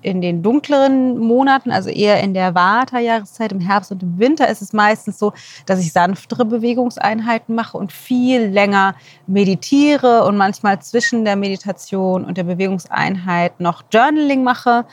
in 0.00 0.22
den 0.22 0.42
dunkleren 0.42 1.18
Monaten, 1.18 1.70
also 1.70 1.90
eher 1.90 2.20
in 2.20 2.32
der 2.32 2.54
Vata-Jahreszeit, 2.54 3.52
im 3.52 3.60
Herbst 3.60 3.92
und 3.92 4.02
im 4.02 4.18
Winter, 4.18 4.48
ist 4.48 4.62
es 4.62 4.72
meistens 4.72 5.18
so, 5.18 5.34
dass 5.66 5.80
ich 5.80 5.92
sanftere 5.92 6.46
Bewegungseinheiten 6.46 7.54
mache 7.54 7.76
und 7.76 7.92
viel 7.92 8.46
länger 8.46 8.94
meditiere 9.26 10.24
und 10.24 10.38
manchmal 10.38 10.80
zwischen 10.80 11.26
der 11.26 11.36
Meditation 11.36 12.24
und 12.24 12.38
der 12.38 12.44
Bewegungseinheit 12.44 13.60
noch 13.60 13.82
Journaling 13.92 14.42
mache. 14.44 14.86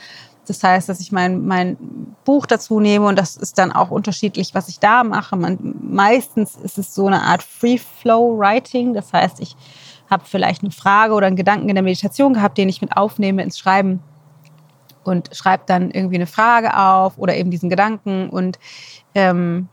Das 0.46 0.62
heißt, 0.62 0.88
dass 0.88 1.00
ich 1.00 1.12
mein, 1.12 1.46
mein 1.46 1.76
Buch 2.24 2.46
dazu 2.46 2.80
nehme 2.80 3.06
und 3.06 3.18
das 3.18 3.36
ist 3.36 3.58
dann 3.58 3.72
auch 3.72 3.90
unterschiedlich, 3.90 4.54
was 4.54 4.68
ich 4.68 4.78
da 4.78 5.04
mache. 5.04 5.36
Man, 5.36 5.58
meistens 5.82 6.56
ist 6.56 6.78
es 6.78 6.94
so 6.94 7.06
eine 7.06 7.22
Art 7.22 7.42
Free-Flow-Writing. 7.42 8.94
Das 8.94 9.12
heißt, 9.12 9.40
ich 9.40 9.56
habe 10.10 10.24
vielleicht 10.24 10.62
eine 10.62 10.70
Frage 10.70 11.14
oder 11.14 11.26
einen 11.26 11.36
Gedanken 11.36 11.68
in 11.68 11.74
der 11.74 11.84
Meditation 11.84 12.34
gehabt, 12.34 12.58
den 12.58 12.68
ich 12.68 12.80
mit 12.80 12.96
aufnehme 12.96 13.42
ins 13.42 13.58
Schreiben 13.58 14.02
und 15.04 15.34
schreibe 15.34 15.64
dann 15.66 15.90
irgendwie 15.90 16.16
eine 16.16 16.26
Frage 16.26 16.76
auf 16.76 17.18
oder 17.18 17.36
eben 17.36 17.50
diesen 17.50 17.70
Gedanken 17.70 18.28
und 18.28 18.58
ähm, 19.14 19.68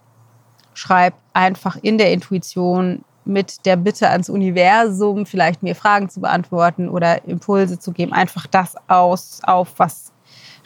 schreibe 0.73 1.17
einfach 1.33 1.77
in 1.81 1.97
der 1.97 2.11
Intuition 2.11 3.03
mit 3.25 3.65
der 3.65 3.77
Bitte 3.77 4.09
ans 4.09 4.29
Universum, 4.29 5.25
vielleicht 5.25 5.63
mir 5.63 5.75
Fragen 5.75 6.09
zu 6.09 6.19
beantworten 6.19 6.89
oder 6.89 7.25
Impulse 7.25 7.79
zu 7.79 7.91
geben, 7.91 8.13
einfach 8.13 8.47
das 8.47 8.75
aus, 8.87 9.39
auf, 9.43 9.73
was 9.77 10.12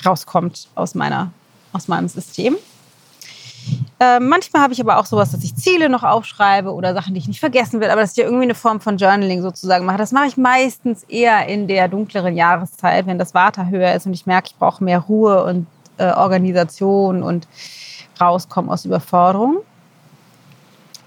rauskommt 0.05 0.67
aus, 0.75 0.95
meiner, 0.95 1.31
aus 1.73 1.87
meinem 1.87 2.07
System. 2.07 2.55
Äh, 3.99 4.19
manchmal 4.19 4.61
habe 4.61 4.73
ich 4.73 4.79
aber 4.81 4.97
auch 4.97 5.05
sowas, 5.05 5.31
dass 5.31 5.43
ich 5.43 5.55
Ziele 5.55 5.89
noch 5.89 6.03
aufschreibe 6.03 6.73
oder 6.73 6.93
Sachen, 6.93 7.13
die 7.13 7.19
ich 7.19 7.27
nicht 7.27 7.39
vergessen 7.39 7.81
will, 7.81 7.89
aber 7.89 8.01
dass 8.01 8.11
ich 8.11 8.17
ja 8.17 8.25
irgendwie 8.25 8.43
eine 8.43 8.55
Form 8.55 8.79
von 8.79 8.97
Journaling 8.97 9.41
sozusagen 9.41 9.85
mache. 9.85 9.97
Das 9.97 10.11
mache 10.11 10.27
ich 10.27 10.37
meistens 10.37 11.03
eher 11.03 11.47
in 11.47 11.67
der 11.67 11.87
dunkleren 11.87 12.35
Jahreszeit, 12.35 13.07
wenn 13.07 13.17
das 13.17 13.33
Water 13.33 13.69
höher 13.69 13.93
ist 13.93 14.05
und 14.05 14.13
ich 14.13 14.25
merke, 14.25 14.49
ich 14.51 14.55
brauche 14.55 14.83
mehr 14.83 14.99
Ruhe 14.99 15.43
und 15.43 15.67
äh, 15.97 16.11
Organisation 16.11 17.23
und 17.23 17.47
rauskommen 18.21 18.69
aus 18.69 18.85
Überforderung. 18.85 19.57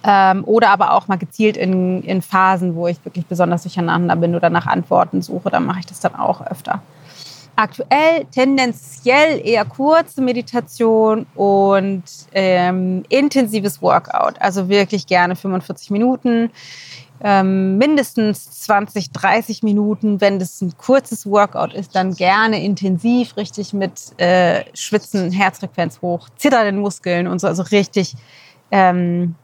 Ähm, 0.03 0.45
oder 0.45 0.71
aber 0.71 0.95
auch 0.95 1.09
mal 1.09 1.19
gezielt 1.19 1.57
in, 1.57 2.03
in 2.03 2.23
Phasen, 2.23 2.75
wo 2.75 2.89
ich 2.89 3.05
wirklich 3.05 3.27
besonders 3.27 3.63
durcheinander 3.63 4.17
bin 4.17 4.35
oder 4.35 4.49
nach 4.49 4.67
Antworten 4.67 5.21
suche, 5.21 5.51
dann 5.51 5.67
mache 5.67 5.81
ich 5.81 5.87
das 5.87 6.01
dann 6.01 6.15
auch 6.15 6.41
öfter. 6.41 6.83
Aktuell 7.61 8.25
tendenziell 8.31 9.47
eher 9.47 9.67
kurze 9.67 10.23
Meditation 10.23 11.27
und 11.35 12.05
ähm, 12.33 13.03
intensives 13.11 13.83
Workout. 13.83 14.41
Also 14.41 14.71
wirklich 14.71 15.07
gerne 15.07 15.37
45 15.37 15.91
Minuten, 15.91 16.53
ähm, 17.23 17.77
mindestens 17.77 18.51
20, 18.63 19.11
30 19.11 19.63
Minuten. 19.63 20.23
Wenn 20.23 20.39
das 20.39 20.63
ein 20.63 20.73
kurzes 20.79 21.27
Workout 21.27 21.75
ist, 21.75 21.95
dann 21.95 22.15
gerne 22.15 22.65
intensiv, 22.65 23.37
richtig 23.37 23.75
mit 23.75 24.19
äh, 24.19 24.65
Schwitzen, 24.73 25.31
Herzfrequenz 25.31 26.01
hoch, 26.01 26.31
zitternden 26.39 26.81
Muskeln 26.81 27.27
und 27.27 27.43
so. 27.43 27.47
Also 27.47 27.63
richtig 27.65 28.15
ähm, 28.71 29.35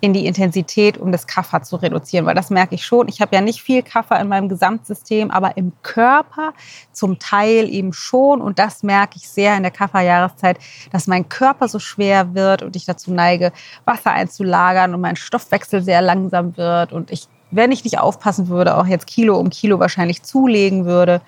in 0.00 0.12
die 0.12 0.26
Intensität, 0.26 0.96
um 0.98 1.10
das 1.10 1.26
Kaffer 1.26 1.62
zu 1.62 1.76
reduzieren. 1.76 2.24
Weil 2.26 2.34
das 2.34 2.50
merke 2.50 2.74
ich 2.74 2.84
schon. 2.84 3.08
Ich 3.08 3.20
habe 3.20 3.34
ja 3.34 3.42
nicht 3.42 3.62
viel 3.62 3.82
Kaffer 3.82 4.20
in 4.20 4.28
meinem 4.28 4.48
Gesamtsystem, 4.48 5.30
aber 5.30 5.56
im 5.56 5.72
Körper 5.82 6.52
zum 6.92 7.18
Teil 7.18 7.68
eben 7.68 7.92
schon. 7.92 8.40
Und 8.40 8.58
das 8.58 8.82
merke 8.82 9.16
ich 9.16 9.28
sehr 9.28 9.56
in 9.56 9.62
der 9.62 9.72
Kafferjahreszeit, 9.72 10.58
dass 10.92 11.06
mein 11.08 11.28
Körper 11.28 11.68
so 11.68 11.78
schwer 11.78 12.34
wird 12.34 12.62
und 12.62 12.76
ich 12.76 12.84
dazu 12.84 13.12
neige, 13.12 13.52
Wasser 13.84 14.12
einzulagern 14.12 14.94
und 14.94 15.00
mein 15.00 15.16
Stoffwechsel 15.16 15.82
sehr 15.82 16.00
langsam 16.00 16.56
wird. 16.56 16.92
Und 16.92 17.10
ich, 17.10 17.26
wenn 17.50 17.72
ich 17.72 17.82
nicht 17.82 17.98
aufpassen 17.98 18.48
würde, 18.48 18.76
auch 18.76 18.86
jetzt 18.86 19.06
Kilo 19.06 19.36
um 19.38 19.50
Kilo 19.50 19.80
wahrscheinlich 19.80 20.22
zulegen 20.22 20.84
würde. 20.84 21.22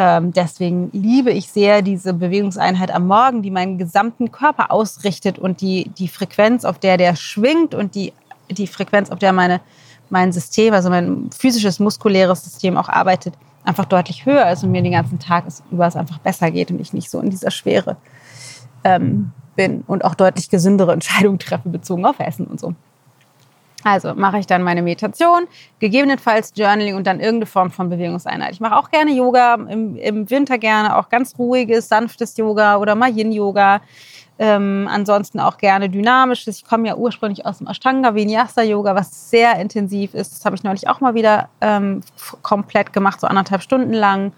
Ähm, 0.00 0.32
deswegen 0.32 0.90
liebe 0.92 1.32
ich 1.32 1.50
sehr 1.50 1.82
diese 1.82 2.14
Bewegungseinheit 2.14 2.92
am 2.92 3.08
Morgen, 3.08 3.42
die 3.42 3.50
meinen 3.50 3.78
gesamten 3.78 4.30
Körper 4.30 4.70
ausrichtet 4.70 5.40
und 5.40 5.60
die, 5.60 5.90
die 5.98 6.06
Frequenz, 6.06 6.64
auf 6.64 6.78
der 6.78 6.96
der 6.96 7.16
schwingt 7.16 7.74
und 7.74 7.96
die, 7.96 8.12
die 8.48 8.68
Frequenz, 8.68 9.10
auf 9.10 9.18
der 9.18 9.32
meine, 9.32 9.60
mein 10.08 10.30
System, 10.30 10.72
also 10.72 10.88
mein 10.88 11.30
physisches, 11.36 11.80
muskuläres 11.80 12.44
System 12.44 12.76
auch 12.76 12.88
arbeitet, 12.88 13.34
einfach 13.64 13.86
deutlich 13.86 14.24
höher 14.24 14.48
ist 14.52 14.62
und 14.62 14.70
mir 14.70 14.82
den 14.82 14.92
ganzen 14.92 15.18
Tag 15.18 15.46
über 15.72 15.88
es 15.88 15.96
einfach 15.96 16.18
besser 16.18 16.52
geht 16.52 16.70
und 16.70 16.80
ich 16.80 16.92
nicht 16.92 17.10
so 17.10 17.18
in 17.18 17.30
dieser 17.30 17.50
Schwere 17.50 17.96
ähm, 18.84 19.32
bin 19.56 19.82
und 19.88 20.04
auch 20.04 20.14
deutlich 20.14 20.48
gesündere 20.48 20.92
Entscheidungen 20.94 21.40
treffe 21.40 21.70
bezogen 21.70 22.06
auf 22.06 22.20
Essen 22.20 22.46
und 22.46 22.60
so. 22.60 22.72
Also 23.84 24.14
mache 24.14 24.38
ich 24.38 24.46
dann 24.46 24.62
meine 24.62 24.82
Meditation, 24.82 25.46
gegebenenfalls 25.78 26.52
Journaling 26.56 26.96
und 26.96 27.06
dann 27.06 27.20
irgendeine 27.20 27.46
Form 27.46 27.70
von 27.70 27.88
Bewegungseinheit. 27.88 28.52
Ich 28.52 28.60
mache 28.60 28.76
auch 28.76 28.90
gerne 28.90 29.12
Yoga, 29.12 29.54
im, 29.54 29.96
im 29.96 30.28
Winter 30.28 30.58
gerne 30.58 30.96
auch 30.96 31.08
ganz 31.08 31.38
ruhiges, 31.38 31.88
sanftes 31.88 32.36
Yoga 32.36 32.78
oder 32.78 32.96
mal 32.96 33.16
Yin-Yoga. 33.16 33.80
Ähm, 34.40 34.88
ansonsten 34.90 35.40
auch 35.40 35.58
gerne 35.58 35.88
dynamisches. 35.88 36.58
Ich 36.58 36.64
komme 36.64 36.86
ja 36.86 36.96
ursprünglich 36.96 37.44
aus 37.44 37.58
dem 37.58 37.66
Ashtanga 37.66 38.14
Vinyasa 38.14 38.62
Yoga, 38.62 38.94
was 38.94 39.30
sehr 39.30 39.58
intensiv 39.58 40.14
ist. 40.14 40.32
Das 40.32 40.44
habe 40.44 40.54
ich 40.54 40.62
neulich 40.62 40.88
auch 40.88 41.00
mal 41.00 41.14
wieder 41.14 41.48
ähm, 41.60 42.02
komplett 42.42 42.92
gemacht, 42.92 43.20
so 43.20 43.26
anderthalb 43.26 43.62
Stunden 43.62 43.92
lang. 43.92 44.32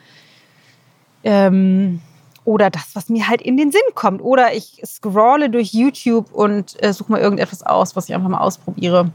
Ähm, 1.23 2.01
oder 2.47 2.71
das, 2.71 2.95
was 2.95 3.11
mir 3.11 3.29
halt 3.29 3.43
in 3.43 3.59
den 3.59 3.73
Sinn 3.73 3.83
kommt. 3.95 4.23
Oder 4.23 4.55
ich 4.55 4.81
scrolle 4.87 5.51
durch 5.51 5.75
YouTube 5.75 6.33
und 6.33 6.83
äh, 6.83 6.95
suche 6.95 7.13
mal 7.13 7.21
irgendetwas 7.21 7.63
aus, 7.63 7.95
was 7.95 8.09
ich 8.09 8.15
einfach 8.15 8.29
mal 8.29 8.41
ausprobiere 8.41 9.11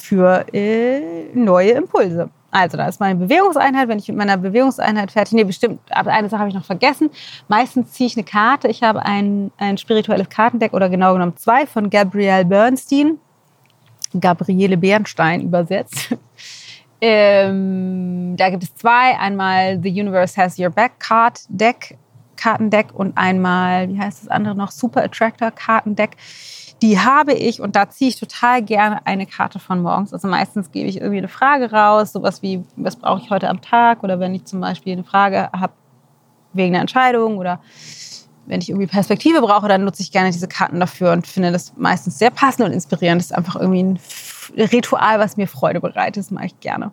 für 0.00 0.46
äh, 0.52 1.30
neue 1.34 1.72
Impulse. 1.72 2.30
Also, 2.50 2.78
da 2.78 2.88
ist 2.88 2.98
meine 2.98 3.16
Bewegungseinheit. 3.16 3.88
Wenn 3.88 3.98
ich 3.98 4.08
mit 4.08 4.16
meiner 4.16 4.38
Bewegungseinheit 4.38 5.12
fertig, 5.12 5.34
nee, 5.34 5.44
bestimmt, 5.44 5.80
aber 5.90 6.12
eine 6.12 6.30
Sache 6.30 6.40
habe 6.40 6.48
ich 6.48 6.54
noch 6.54 6.64
vergessen. 6.64 7.10
Meistens 7.48 7.92
ziehe 7.92 8.06
ich 8.06 8.16
eine 8.16 8.24
Karte. 8.24 8.68
Ich 8.68 8.82
habe 8.82 9.04
ein, 9.04 9.50
ein 9.58 9.76
spirituelles 9.76 10.30
Kartendeck 10.30 10.72
oder 10.72 10.88
genau 10.88 11.12
genommen 11.12 11.36
zwei 11.36 11.66
von 11.66 11.90
Gabrielle 11.90 12.46
Bernstein. 12.46 13.18
Gabriele 14.18 14.78
Bernstein 14.78 15.42
übersetzt. 15.42 16.16
ähm, 17.02 18.34
da 18.38 18.48
gibt 18.48 18.62
es 18.62 18.74
zwei. 18.74 19.18
Einmal 19.18 19.78
The 19.82 19.90
Universe 19.90 20.40
Has 20.40 20.58
Your 20.58 20.70
Back 20.70 20.98
Card 21.00 21.40
Deck, 21.48 21.98
Kartendeck 22.36 22.94
und 22.94 23.18
einmal, 23.18 23.90
wie 23.90 23.98
heißt 23.98 24.22
das 24.22 24.28
andere 24.28 24.54
noch? 24.54 24.70
Super 24.70 25.04
Attractor 25.04 25.50
Kartendeck 25.50 26.16
die 26.82 27.00
habe 27.00 27.32
ich 27.32 27.60
und 27.60 27.74
da 27.74 27.88
ziehe 27.88 28.10
ich 28.10 28.20
total 28.20 28.62
gerne 28.62 29.04
eine 29.06 29.26
Karte 29.26 29.58
von 29.58 29.82
morgens. 29.82 30.12
Also 30.12 30.28
meistens 30.28 30.70
gebe 30.70 30.88
ich 30.88 30.98
irgendwie 30.98 31.18
eine 31.18 31.28
Frage 31.28 31.72
raus, 31.72 32.12
sowas 32.12 32.42
wie, 32.42 32.64
was 32.76 32.96
brauche 32.96 33.20
ich 33.20 33.30
heute 33.30 33.48
am 33.48 33.60
Tag? 33.60 34.04
Oder 34.04 34.20
wenn 34.20 34.34
ich 34.34 34.44
zum 34.44 34.60
Beispiel 34.60 34.92
eine 34.92 35.04
Frage 35.04 35.50
habe 35.52 35.72
wegen 36.52 36.74
einer 36.74 36.82
Entscheidung 36.82 37.38
oder 37.38 37.60
wenn 38.46 38.60
ich 38.60 38.70
irgendwie 38.70 38.86
Perspektive 38.86 39.40
brauche, 39.40 39.68
dann 39.68 39.84
nutze 39.84 40.02
ich 40.02 40.12
gerne 40.12 40.30
diese 40.30 40.48
Karten 40.48 40.80
dafür 40.80 41.12
und 41.12 41.26
finde 41.26 41.52
das 41.52 41.74
meistens 41.76 42.18
sehr 42.18 42.30
passend 42.30 42.66
und 42.66 42.72
inspirierend. 42.72 43.20
Das 43.20 43.26
ist 43.26 43.36
einfach 43.36 43.56
irgendwie 43.56 43.82
ein 43.82 44.00
Ritual, 44.56 45.18
was 45.18 45.36
mir 45.36 45.46
Freude 45.46 45.80
bereitet. 45.80 46.24
Das 46.24 46.30
mache 46.30 46.46
ich 46.46 46.60
gerne. 46.60 46.92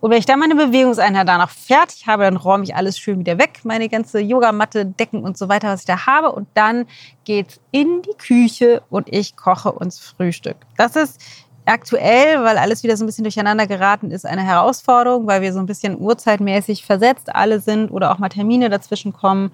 Und 0.00 0.10
wenn 0.10 0.18
ich 0.18 0.26
dann 0.26 0.38
meine 0.38 0.54
Bewegungseinheit 0.54 1.28
danach 1.28 1.50
fertig 1.50 2.06
habe, 2.06 2.24
dann 2.24 2.36
räume 2.36 2.64
ich 2.64 2.74
alles 2.74 2.98
schön 2.98 3.18
wieder 3.18 3.38
weg, 3.38 3.60
meine 3.64 3.88
ganze 3.88 4.20
Yogamatte, 4.20 4.86
Decken 4.86 5.24
und 5.24 5.36
so 5.36 5.48
weiter, 5.48 5.68
was 5.68 5.80
ich 5.80 5.86
da 5.86 6.06
habe. 6.06 6.32
Und 6.32 6.48
dann 6.54 6.86
geht's 7.24 7.60
in 7.70 8.02
die 8.02 8.16
Küche 8.16 8.82
und 8.90 9.12
ich 9.12 9.36
koche 9.36 9.72
uns 9.72 9.98
Frühstück. 9.98 10.56
Das 10.76 10.96
ist 10.96 11.20
aktuell, 11.66 12.42
weil 12.44 12.56
alles 12.58 12.82
wieder 12.82 12.96
so 12.96 13.04
ein 13.04 13.06
bisschen 13.06 13.24
durcheinander 13.24 13.66
geraten 13.66 14.10
ist, 14.10 14.24
eine 14.24 14.42
Herausforderung, 14.42 15.26
weil 15.26 15.42
wir 15.42 15.52
so 15.52 15.58
ein 15.58 15.66
bisschen 15.66 15.98
uhrzeitmäßig 15.98 16.84
versetzt 16.84 17.34
alle 17.34 17.60
sind 17.60 17.90
oder 17.90 18.10
auch 18.10 18.18
mal 18.18 18.28
Termine 18.28 18.70
dazwischen 18.70 19.12
kommen 19.12 19.52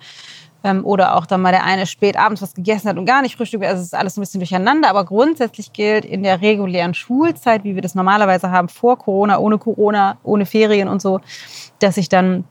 ähm, 0.64 0.84
oder 0.84 1.14
auch 1.14 1.26
dann 1.26 1.42
mal 1.42 1.52
der 1.52 1.62
eine 1.62 1.86
spät 1.86 2.16
abends 2.16 2.42
was 2.42 2.54
gegessen 2.54 2.88
hat 2.88 2.96
und 2.96 3.04
gar 3.04 3.22
nicht 3.22 3.36
frühstückt. 3.36 3.64
Also 3.64 3.80
es 3.80 3.88
ist 3.88 3.94
alles 3.94 4.16
ein 4.16 4.22
bisschen 4.22 4.40
durcheinander, 4.40 4.88
aber 4.88 5.04
grundsätzlich 5.04 5.72
gilt 5.72 6.04
in 6.04 6.22
der 6.22 6.40
regulären 6.40 6.94
Schulzeit, 6.94 7.62
wie 7.62 7.74
wir 7.74 7.82
das 7.82 7.94
normalerweise 7.94 8.50
haben, 8.50 8.68
vor 8.68 8.98
Corona, 8.98 9.38
ohne 9.38 9.58
Corona, 9.58 10.16
ohne 10.24 10.46
Ferien 10.46 10.88
und 10.88 11.00
so, 11.00 11.20
dass 11.78 11.98
ich 11.98 12.08
dann 12.08 12.44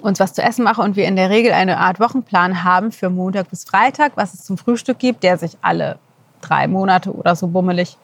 uns 0.00 0.18
was 0.18 0.32
zu 0.32 0.42
essen 0.42 0.64
mache 0.64 0.82
und 0.82 0.96
wir 0.96 1.06
in 1.06 1.14
der 1.14 1.30
Regel 1.30 1.52
eine 1.52 1.78
Art 1.78 2.00
Wochenplan 2.00 2.64
haben 2.64 2.90
für 2.90 3.10
Montag 3.10 3.50
bis 3.50 3.64
Freitag, 3.64 4.12
was 4.16 4.34
es 4.34 4.42
zum 4.42 4.58
Frühstück 4.58 4.98
gibt, 4.98 5.22
der 5.22 5.38
sich 5.38 5.56
alle 5.62 5.98
drei 6.40 6.66
Monate 6.66 7.12
oder 7.12 7.36
so 7.36 7.46
bummelig 7.46 7.96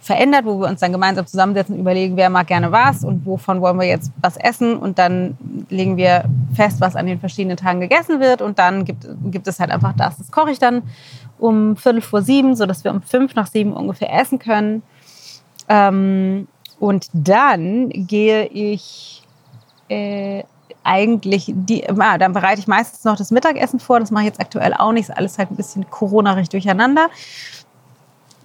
verändert, 0.00 0.46
wo 0.46 0.58
wir 0.58 0.68
uns 0.68 0.80
dann 0.80 0.92
gemeinsam 0.92 1.26
zusammensetzen 1.26 1.78
überlegen, 1.78 2.16
wer 2.16 2.30
mag 2.30 2.46
gerne 2.46 2.72
was 2.72 3.04
und 3.04 3.26
wovon 3.26 3.60
wollen 3.60 3.78
wir 3.78 3.86
jetzt 3.86 4.10
was 4.20 4.36
essen. 4.38 4.76
Und 4.76 4.98
dann 4.98 5.36
legen 5.68 5.96
wir 5.96 6.24
fest, 6.54 6.80
was 6.80 6.96
an 6.96 7.06
den 7.06 7.20
verschiedenen 7.20 7.58
Tagen 7.58 7.80
gegessen 7.80 8.18
wird. 8.18 8.40
Und 8.40 8.58
dann 8.58 8.84
gibt, 8.84 9.06
gibt 9.26 9.46
es 9.46 9.60
halt 9.60 9.70
einfach 9.70 9.92
das. 9.96 10.16
Das 10.16 10.30
koche 10.30 10.50
ich 10.50 10.58
dann 10.58 10.82
um 11.38 11.76
Viertel 11.76 12.00
vor 12.00 12.22
sieben, 12.22 12.56
sodass 12.56 12.82
wir 12.82 12.90
um 12.90 13.02
fünf 13.02 13.34
nach 13.34 13.46
sieben 13.46 13.74
ungefähr 13.74 14.12
essen 14.12 14.38
können. 14.38 14.82
Ähm, 15.68 16.48
und 16.78 17.08
dann 17.12 17.90
gehe 17.90 18.46
ich 18.46 19.22
äh, 19.88 20.44
eigentlich, 20.82 21.52
die, 21.54 21.86
ah, 21.88 22.16
dann 22.16 22.32
bereite 22.32 22.60
ich 22.60 22.66
meistens 22.66 23.04
noch 23.04 23.16
das 23.16 23.30
Mittagessen 23.30 23.80
vor. 23.80 24.00
Das 24.00 24.10
mache 24.10 24.22
ich 24.22 24.28
jetzt 24.28 24.40
aktuell 24.40 24.72
auch 24.72 24.92
nicht. 24.92 25.10
Ist 25.10 25.16
alles 25.16 25.38
halt 25.38 25.50
ein 25.50 25.56
bisschen 25.56 25.88
Corona-recht 25.90 26.52
durcheinander. 26.52 27.08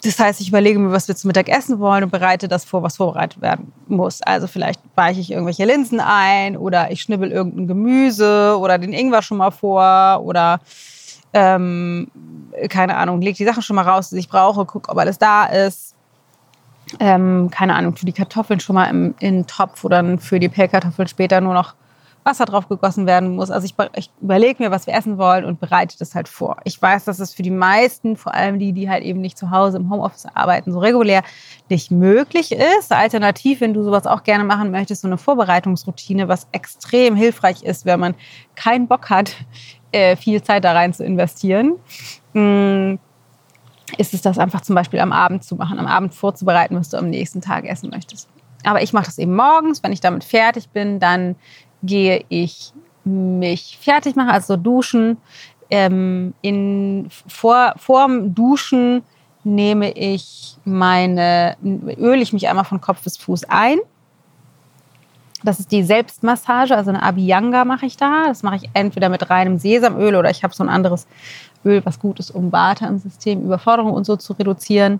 Das 0.05 0.19
heißt, 0.19 0.39
ich 0.39 0.49
überlege 0.49 0.77
mir, 0.77 0.91
was 0.91 1.07
wir 1.07 1.15
zum 1.15 1.29
Mittag 1.29 1.49
essen 1.49 1.79
wollen 1.79 2.03
und 2.03 2.11
bereite 2.11 2.47
das 2.47 2.63
vor, 2.63 2.83
was 2.83 2.97
vorbereitet 2.97 3.41
werden 3.41 3.73
muss. 3.87 4.21
Also 4.21 4.45
vielleicht 4.45 4.79
weiche 4.93 5.19
ich 5.19 5.31
irgendwelche 5.31 5.65
Linsen 5.65 5.99
ein 5.99 6.57
oder 6.57 6.91
ich 6.91 7.01
schnibbel 7.01 7.31
irgendein 7.31 7.67
Gemüse 7.67 8.55
oder 8.59 8.77
den 8.77 8.93
Ingwer 8.93 9.23
schon 9.23 9.37
mal 9.37 9.49
vor 9.49 10.21
oder 10.23 10.59
ähm, 11.33 12.07
keine 12.69 12.97
Ahnung, 12.97 13.19
lege 13.19 13.37
die 13.37 13.45
Sachen 13.45 13.63
schon 13.63 13.75
mal 13.75 13.81
raus, 13.87 14.11
die 14.11 14.19
ich 14.19 14.29
brauche, 14.29 14.65
gucke, 14.65 14.89
ob 14.91 14.97
alles 14.97 15.17
da 15.17 15.45
ist. 15.45 15.95
Ähm, 16.99 17.49
keine 17.49 17.73
Ahnung, 17.73 17.95
tue 17.95 18.05
die 18.05 18.13
Kartoffeln 18.13 18.59
schon 18.59 18.75
mal 18.75 18.85
im, 18.85 19.15
in 19.19 19.37
den 19.37 19.47
Topf 19.47 19.83
oder 19.83 20.19
für 20.19 20.39
die 20.39 20.49
Pellkartoffeln 20.49 21.07
später 21.07 21.41
nur 21.41 21.55
noch 21.55 21.73
Wasser 22.25 22.45
drauf 22.45 22.67
gegossen 22.67 23.05
werden 23.05 23.35
muss. 23.35 23.51
Also 23.51 23.65
ich, 23.65 23.75
ich 23.95 24.09
überlege 24.19 24.63
mir, 24.63 24.71
was 24.71 24.87
wir 24.87 24.95
essen 24.95 25.17
wollen 25.17 25.45
und 25.45 25.59
bereite 25.59 25.97
das 25.97 26.15
halt 26.15 26.27
vor. 26.27 26.57
Ich 26.63 26.81
weiß, 26.81 27.05
dass 27.05 27.19
es 27.19 27.33
für 27.33 27.43
die 27.43 27.51
meisten, 27.51 28.17
vor 28.17 28.33
allem 28.33 28.57
die, 28.57 28.73
die 28.73 28.89
halt 28.89 29.03
eben 29.03 29.21
nicht 29.21 29.37
zu 29.37 29.51
Hause 29.51 29.77
im 29.77 29.91
Homeoffice 29.91 30.25
arbeiten, 30.33 30.71
so 30.71 30.79
regulär 30.79 31.23
nicht 31.69 31.91
möglich 31.91 32.51
ist. 32.51 32.91
Alternativ, 32.91 33.61
wenn 33.61 33.73
du 33.73 33.83
sowas 33.83 34.07
auch 34.07 34.23
gerne 34.23 34.43
machen 34.43 34.71
möchtest, 34.71 35.03
so 35.03 35.07
eine 35.07 35.19
Vorbereitungsroutine, 35.19 36.27
was 36.27 36.47
extrem 36.51 37.15
hilfreich 37.15 37.61
ist, 37.61 37.85
wenn 37.85 37.99
man 37.99 38.15
keinen 38.55 38.87
Bock 38.87 39.09
hat, 39.11 39.35
äh, 39.91 40.15
viel 40.15 40.41
Zeit 40.41 40.63
da 40.63 40.73
rein 40.73 40.93
zu 40.93 41.05
investieren 41.05 41.73
mm, 42.33 42.95
ist 43.97 44.13
es 44.13 44.21
das 44.21 44.39
einfach 44.39 44.61
zum 44.61 44.75
Beispiel 44.75 44.99
am 44.99 45.11
Abend 45.11 45.43
zu 45.43 45.55
machen, 45.55 45.79
am 45.79 45.85
Abend 45.85 46.13
vorzubereiten, 46.13 46.75
was 46.75 46.89
du 46.89 46.97
am 46.97 47.09
nächsten 47.09 47.39
Tag 47.39 47.65
essen 47.65 47.91
möchtest. 47.91 48.27
Aber 48.63 48.81
ich 48.81 48.93
mache 48.93 49.05
das 49.05 49.17
eben 49.17 49.35
morgens, 49.35 49.83
wenn 49.83 49.93
ich 49.93 50.01
damit 50.01 50.23
fertig 50.23 50.69
bin, 50.69 50.99
dann 50.99 51.35
gehe 51.85 52.25
ich 52.29 52.73
mich 53.03 53.77
fertig 53.79 54.15
machen, 54.15 54.29
also 54.29 54.57
duschen. 54.57 55.17
Ähm, 55.69 56.33
in, 56.41 57.07
vor, 57.27 57.73
vorm 57.77 58.35
Duschen 58.35 59.03
nehme 59.43 59.91
ich 59.91 60.57
meine, 60.65 61.55
öle 61.63 62.21
ich 62.21 62.33
mich 62.33 62.47
einmal 62.47 62.65
von 62.65 62.81
Kopf 62.81 63.03
bis 63.03 63.17
Fuß 63.17 63.45
ein. 63.45 63.77
Das 65.43 65.59
ist 65.59 65.71
die 65.71 65.83
Selbstmassage, 65.83 66.75
also 66.75 66.89
eine 66.89 67.03
Abhyanga 67.03 67.65
mache 67.65 67.85
ich 67.85 67.97
da. 67.97 68.25
Das 68.27 68.41
mache 68.41 68.55
ich 68.57 68.69
entweder 68.73 69.09
mit 69.09 69.29
reinem 69.29 69.59
Sesamöl 69.59 70.15
oder 70.15 70.31
ich 70.31 70.43
habe 70.43 70.55
so 70.55 70.63
ein 70.63 70.69
anderes 70.69 71.07
Öl, 71.63 71.85
was 71.85 71.99
gut 71.99 72.19
ist, 72.19 72.31
um 72.31 72.51
Vata 72.51 72.87
im 72.87 72.97
System, 72.97 73.43
Überforderung 73.43 73.93
und 73.93 74.05
so 74.05 74.15
zu 74.15 74.33
reduzieren. 74.33 74.99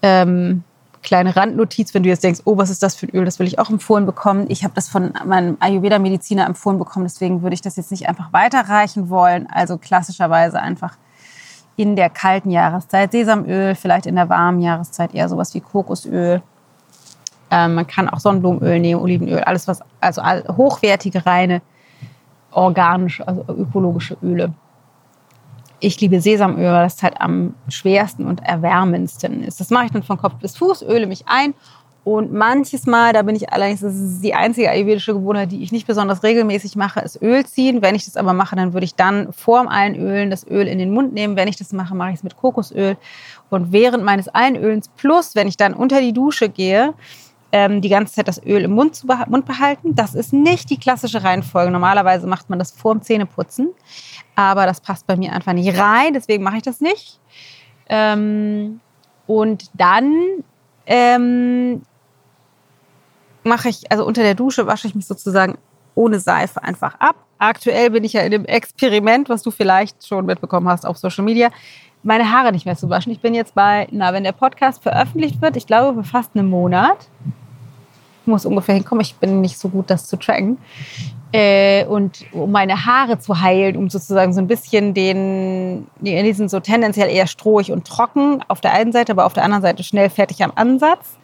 Ähm, 0.00 0.64
kleine 1.02 1.36
Randnotiz, 1.36 1.94
wenn 1.94 2.02
du 2.02 2.08
jetzt 2.08 2.24
denkst, 2.24 2.40
oh, 2.44 2.56
was 2.56 2.70
ist 2.70 2.82
das 2.82 2.94
für 2.94 3.06
ein 3.06 3.14
Öl, 3.14 3.24
das 3.24 3.38
will 3.38 3.46
ich 3.46 3.58
auch 3.58 3.70
empfohlen 3.70 4.06
bekommen. 4.06 4.46
Ich 4.48 4.64
habe 4.64 4.74
das 4.74 4.88
von 4.88 5.12
meinem 5.24 5.56
Ayurveda-Mediziner 5.60 6.46
empfohlen 6.46 6.78
bekommen, 6.78 7.04
deswegen 7.04 7.42
würde 7.42 7.54
ich 7.54 7.60
das 7.60 7.76
jetzt 7.76 7.90
nicht 7.90 8.08
einfach 8.08 8.32
weiterreichen 8.32 9.10
wollen. 9.10 9.46
Also 9.50 9.78
klassischerweise 9.78 10.60
einfach 10.60 10.96
in 11.76 11.94
der 11.94 12.10
kalten 12.10 12.50
Jahreszeit 12.50 13.12
Sesamöl, 13.12 13.74
vielleicht 13.74 14.06
in 14.06 14.16
der 14.16 14.28
warmen 14.28 14.60
Jahreszeit 14.60 15.14
eher 15.14 15.28
sowas 15.28 15.54
wie 15.54 15.60
Kokosöl. 15.60 16.42
Ähm, 17.50 17.74
man 17.74 17.86
kann 17.86 18.08
auch 18.08 18.18
Sonnenblumenöl 18.18 18.80
nehmen, 18.80 19.00
Olivenöl, 19.00 19.40
alles 19.40 19.68
was, 19.68 19.80
also 20.00 20.22
hochwertige, 20.56 21.24
reine, 21.24 21.62
organische, 22.50 23.26
also 23.26 23.44
ökologische 23.48 24.16
Öle. 24.22 24.52
Ich 25.80 26.00
liebe 26.00 26.20
Sesamöl, 26.20 26.72
weil 26.72 26.84
das 26.84 27.02
halt 27.02 27.20
am 27.20 27.54
schwersten 27.68 28.26
und 28.26 28.42
erwärmendsten 28.42 29.44
ist. 29.44 29.60
Das 29.60 29.70
mache 29.70 29.86
ich 29.86 29.90
dann 29.92 30.02
von 30.02 30.18
Kopf 30.18 30.34
bis 30.34 30.56
Fuß, 30.56 30.82
öle 30.82 31.06
mich 31.06 31.24
ein. 31.26 31.54
Und 32.04 32.32
manches 32.32 32.86
Mal, 32.86 33.12
da 33.12 33.20
bin 33.20 33.36
ich 33.36 33.52
allerdings, 33.52 33.80
das 33.80 33.94
ist 33.94 34.24
die 34.24 34.34
einzige 34.34 34.70
ayurvedische 34.70 35.12
Gewohnheit, 35.12 35.52
die 35.52 35.62
ich 35.62 35.72
nicht 35.72 35.86
besonders 35.86 36.22
regelmäßig 36.22 36.74
mache, 36.74 37.00
ist 37.00 37.20
Öl 37.20 37.44
ziehen. 37.44 37.82
Wenn 37.82 37.94
ich 37.94 38.06
das 38.06 38.16
aber 38.16 38.32
mache, 38.32 38.56
dann 38.56 38.72
würde 38.72 38.86
ich 38.86 38.94
dann 38.94 39.32
vorm 39.32 39.68
Einölen 39.68 40.30
das 40.30 40.46
Öl 40.46 40.66
in 40.66 40.78
den 40.78 40.90
Mund 40.90 41.12
nehmen. 41.12 41.36
Wenn 41.36 41.48
ich 41.48 41.56
das 41.56 41.72
mache, 41.72 41.94
mache 41.94 42.10
ich 42.10 42.16
es 42.16 42.22
mit 42.22 42.36
Kokosöl. 42.36 42.96
Und 43.50 43.72
während 43.72 44.04
meines 44.04 44.28
Einölens 44.28 44.88
plus, 44.88 45.34
wenn 45.34 45.48
ich 45.48 45.58
dann 45.58 45.74
unter 45.74 46.00
die 46.00 46.14
Dusche 46.14 46.48
gehe, 46.48 46.94
ähm, 47.52 47.80
die 47.80 47.88
ganze 47.88 48.14
Zeit 48.14 48.28
das 48.28 48.44
Öl 48.44 48.62
im 48.62 48.72
Mund, 48.72 48.94
zu 48.94 49.06
Mund 49.06 49.46
behalten. 49.46 49.94
Das 49.94 50.14
ist 50.14 50.32
nicht 50.32 50.70
die 50.70 50.78
klassische 50.78 51.24
Reihenfolge. 51.24 51.70
Normalerweise 51.70 52.26
macht 52.26 52.50
man 52.50 52.58
das 52.58 52.72
vorm 52.72 53.02
Zähneputzen 53.02 53.70
aber 54.38 54.66
das 54.66 54.80
passt 54.80 55.04
bei 55.04 55.16
mir 55.16 55.32
einfach 55.32 55.52
nicht 55.52 55.76
rein, 55.76 56.14
deswegen 56.14 56.44
mache 56.44 56.58
ich 56.58 56.62
das 56.62 56.80
nicht. 56.80 57.18
Ähm, 57.88 58.78
und 59.26 59.68
dann 59.74 60.44
ähm, 60.86 61.82
mache 63.42 63.68
ich, 63.68 63.90
also 63.90 64.06
unter 64.06 64.22
der 64.22 64.36
Dusche 64.36 64.68
wasche 64.68 64.86
ich 64.86 64.94
mich 64.94 65.08
sozusagen 65.08 65.58
ohne 65.96 66.20
Seife 66.20 66.62
einfach 66.62 67.00
ab. 67.00 67.16
Aktuell 67.38 67.90
bin 67.90 68.04
ich 68.04 68.12
ja 68.12 68.20
in 68.20 68.30
dem 68.30 68.44
Experiment, 68.44 69.28
was 69.28 69.42
du 69.42 69.50
vielleicht 69.50 70.06
schon 70.06 70.24
mitbekommen 70.24 70.68
hast 70.68 70.86
auf 70.86 70.98
Social 70.98 71.24
Media, 71.24 71.50
meine 72.04 72.30
Haare 72.30 72.52
nicht 72.52 72.64
mehr 72.64 72.76
zu 72.76 72.88
waschen. 72.88 73.10
Ich 73.10 73.20
bin 73.20 73.34
jetzt 73.34 73.56
bei, 73.56 73.88
na, 73.90 74.12
wenn 74.12 74.22
der 74.22 74.30
Podcast 74.30 74.84
veröffentlicht 74.84 75.42
wird, 75.42 75.56
ich 75.56 75.66
glaube, 75.66 76.00
für 76.00 76.08
fast 76.08 76.36
einen 76.36 76.48
Monat, 76.48 77.08
muss 78.28 78.46
ungefähr 78.46 78.76
hinkommen. 78.76 79.02
Ich 79.02 79.16
bin 79.16 79.40
nicht 79.40 79.58
so 79.58 79.68
gut, 79.68 79.90
das 79.90 80.06
zu 80.06 80.16
tracken. 80.16 80.58
Äh, 81.32 81.84
und 81.84 82.24
um 82.32 82.50
meine 82.50 82.86
Haare 82.86 83.18
zu 83.18 83.40
heilen, 83.40 83.76
um 83.76 83.90
sozusagen 83.90 84.32
so 84.32 84.40
ein 84.40 84.46
bisschen 84.46 84.94
den, 84.94 85.86
die 86.00 86.32
sind 86.32 86.50
so 86.50 86.60
tendenziell 86.60 87.10
eher 87.10 87.26
strohig 87.26 87.70
und 87.70 87.86
trocken 87.86 88.42
auf 88.48 88.60
der 88.60 88.72
einen 88.72 88.92
Seite, 88.92 89.12
aber 89.12 89.26
auf 89.26 89.34
der 89.34 89.44
anderen 89.44 89.62
Seite 89.62 89.82
schnell 89.82 90.08
fertig 90.08 90.42
am 90.42 90.52
Ansatz. 90.54 91.18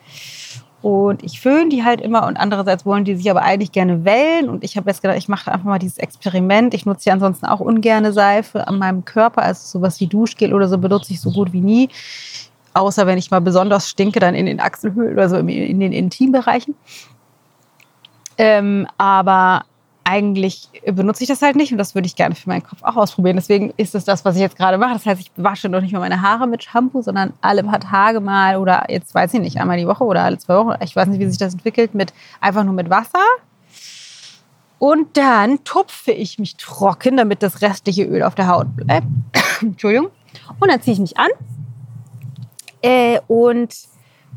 Und 0.83 1.23
ich 1.23 1.41
föhne 1.41 1.71
die 1.71 1.83
halt 1.83 2.03
immer 2.03 2.27
und 2.27 2.37
andererseits 2.37 2.85
wollen 2.85 3.07
die 3.07 3.15
sich 3.15 3.31
aber 3.31 3.41
eigentlich 3.41 3.73
gerne 3.73 4.05
wellen. 4.05 4.51
Und 4.51 4.63
ich 4.63 4.77
habe 4.77 4.91
jetzt 4.91 5.01
gedacht, 5.01 5.17
ich 5.17 5.29
mache 5.29 5.51
einfach 5.51 5.65
mal 5.65 5.79
dieses 5.79 5.97
Experiment. 5.97 6.75
Ich 6.75 6.85
nutze 6.85 7.09
ja 7.09 7.15
ansonsten 7.15 7.47
auch 7.47 7.61
ungerne 7.61 8.13
Seife 8.13 8.69
an 8.69 8.79
meinem 8.79 9.07
Körper, 9.07 9.41
also 9.41 9.79
sowas 9.79 9.99
wie 10.01 10.09
Duschgel 10.09 10.53
oder 10.53 10.69
so 10.69 10.77
benutze 10.77 11.15
ich 11.15 11.23
so 11.23 11.31
gut 11.31 11.55
wie 11.55 11.63
nie. 11.63 11.89
Außer 12.75 13.07
wenn 13.07 13.19
ich 13.19 13.31
mal 13.31 13.41
besonders 13.41 13.89
stinke, 13.89 14.21
dann 14.21 14.35
in 14.35 14.47
den 14.47 14.61
Achselhöhlen 14.61 15.13
oder 15.13 15.29
so 15.29 15.37
in 15.37 15.81
den 15.81 15.93
Intimbereichen. 15.93 16.75
Ähm, 18.37 18.87
aber 18.99 19.65
eigentlich 20.05 20.69
benutze 20.85 21.23
ich 21.25 21.29
das 21.29 21.41
halt 21.41 21.57
nicht 21.57 21.73
und 21.73 21.79
das 21.79 21.95
würde 21.95 22.07
ich 22.07 22.15
gerne 22.15 22.35
für 22.35 22.49
meinen 22.49 22.63
Kopf 22.63 22.83
auch 22.83 22.97
ausprobieren. 22.97 23.37
Deswegen 23.37 23.73
ist 23.77 23.95
es 23.95 24.05
das, 24.05 24.25
was 24.25 24.35
ich 24.37 24.43
jetzt 24.43 24.57
gerade 24.57 24.77
mache. 24.77 24.93
Das 24.93 25.07
heißt, 25.07 25.21
ich 25.21 25.31
wasche 25.37 25.69
noch 25.69 25.81
nicht 25.81 25.93
mal 25.93 26.01
meine 26.01 26.21
Haare 26.21 26.47
mit 26.47 26.63
Shampoo, 26.63 27.01
sondern 27.01 27.33
alle 27.41 27.65
paar 27.65 27.81
Tage 27.81 28.21
mal 28.21 28.57
oder 28.57 28.85
jetzt 28.91 29.15
weiß 29.15 29.33
ich 29.35 29.41
nicht, 29.41 29.59
einmal 29.59 29.79
die 29.79 29.87
Woche 29.87 30.05
oder 30.05 30.23
alle 30.23 30.39
zwei 30.39 30.57
Wochen. 30.57 30.75
Ich 30.83 30.95
weiß 30.95 31.09
nicht, 31.09 31.21
wie 31.21 31.27
sich 31.27 31.39
das 31.39 31.55
entwickelt, 31.55 31.95
mit 31.95 32.13
einfach 32.41 32.65
nur 32.65 32.75
mit 32.75 32.91
Wasser. 32.91 33.25
Und 34.79 35.17
dann 35.17 35.65
tupfe 35.65 36.13
ich 36.13 36.39
mich 36.39 36.57
trocken, 36.57 37.17
damit 37.17 37.43
das 37.43 37.63
restliche 37.63 38.05
Öl 38.05 38.23
auf 38.23 38.35
der 38.35 38.49
Haut 38.49 38.77
bleibt. 38.77 39.07
Entschuldigung. 39.63 40.11
Und 40.61 40.71
dann 40.71 40.83
ziehe 40.83 40.93
ich 40.93 41.01
mich 41.01 41.17
an 41.17 41.31
äh, 42.85 43.21
und 43.29 43.75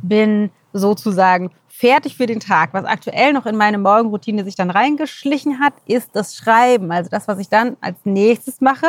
bin 0.01 0.49
sozusagen 0.73 1.51
fertig 1.67 2.17
für 2.17 2.25
den 2.25 2.39
Tag. 2.39 2.73
Was 2.73 2.85
aktuell 2.85 3.33
noch 3.33 3.45
in 3.45 3.55
meine 3.55 3.77
Morgenroutine 3.77 4.43
sich 4.43 4.55
dann 4.55 4.71
reingeschlichen 4.71 5.59
hat, 5.59 5.73
ist 5.85 6.09
das 6.13 6.35
Schreiben. 6.35 6.91
Also 6.91 7.09
das, 7.09 7.27
was 7.27 7.37
ich 7.37 7.49
dann 7.49 7.77
als 7.81 7.97
nächstes 8.03 8.61
mache. 8.61 8.87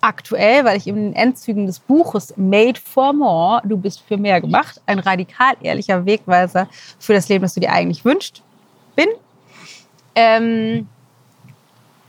Aktuell, 0.00 0.64
weil 0.64 0.78
ich 0.78 0.86
in 0.86 0.94
den 0.94 1.12
Endzügen 1.12 1.66
des 1.66 1.80
Buches 1.80 2.34
Made 2.36 2.80
for 2.82 3.12
More, 3.12 3.60
du 3.64 3.76
bist 3.76 4.00
für 4.00 4.16
mehr 4.16 4.40
gemacht, 4.40 4.80
ein 4.86 5.00
radikal 5.00 5.54
ehrlicher 5.60 6.06
Wegweiser 6.06 6.68
für 6.98 7.12
das 7.12 7.28
Leben, 7.28 7.42
das 7.42 7.54
du 7.54 7.60
dir 7.60 7.72
eigentlich 7.72 8.04
wünschst, 8.04 8.42
bin, 8.96 9.08
ähm, 10.14 10.88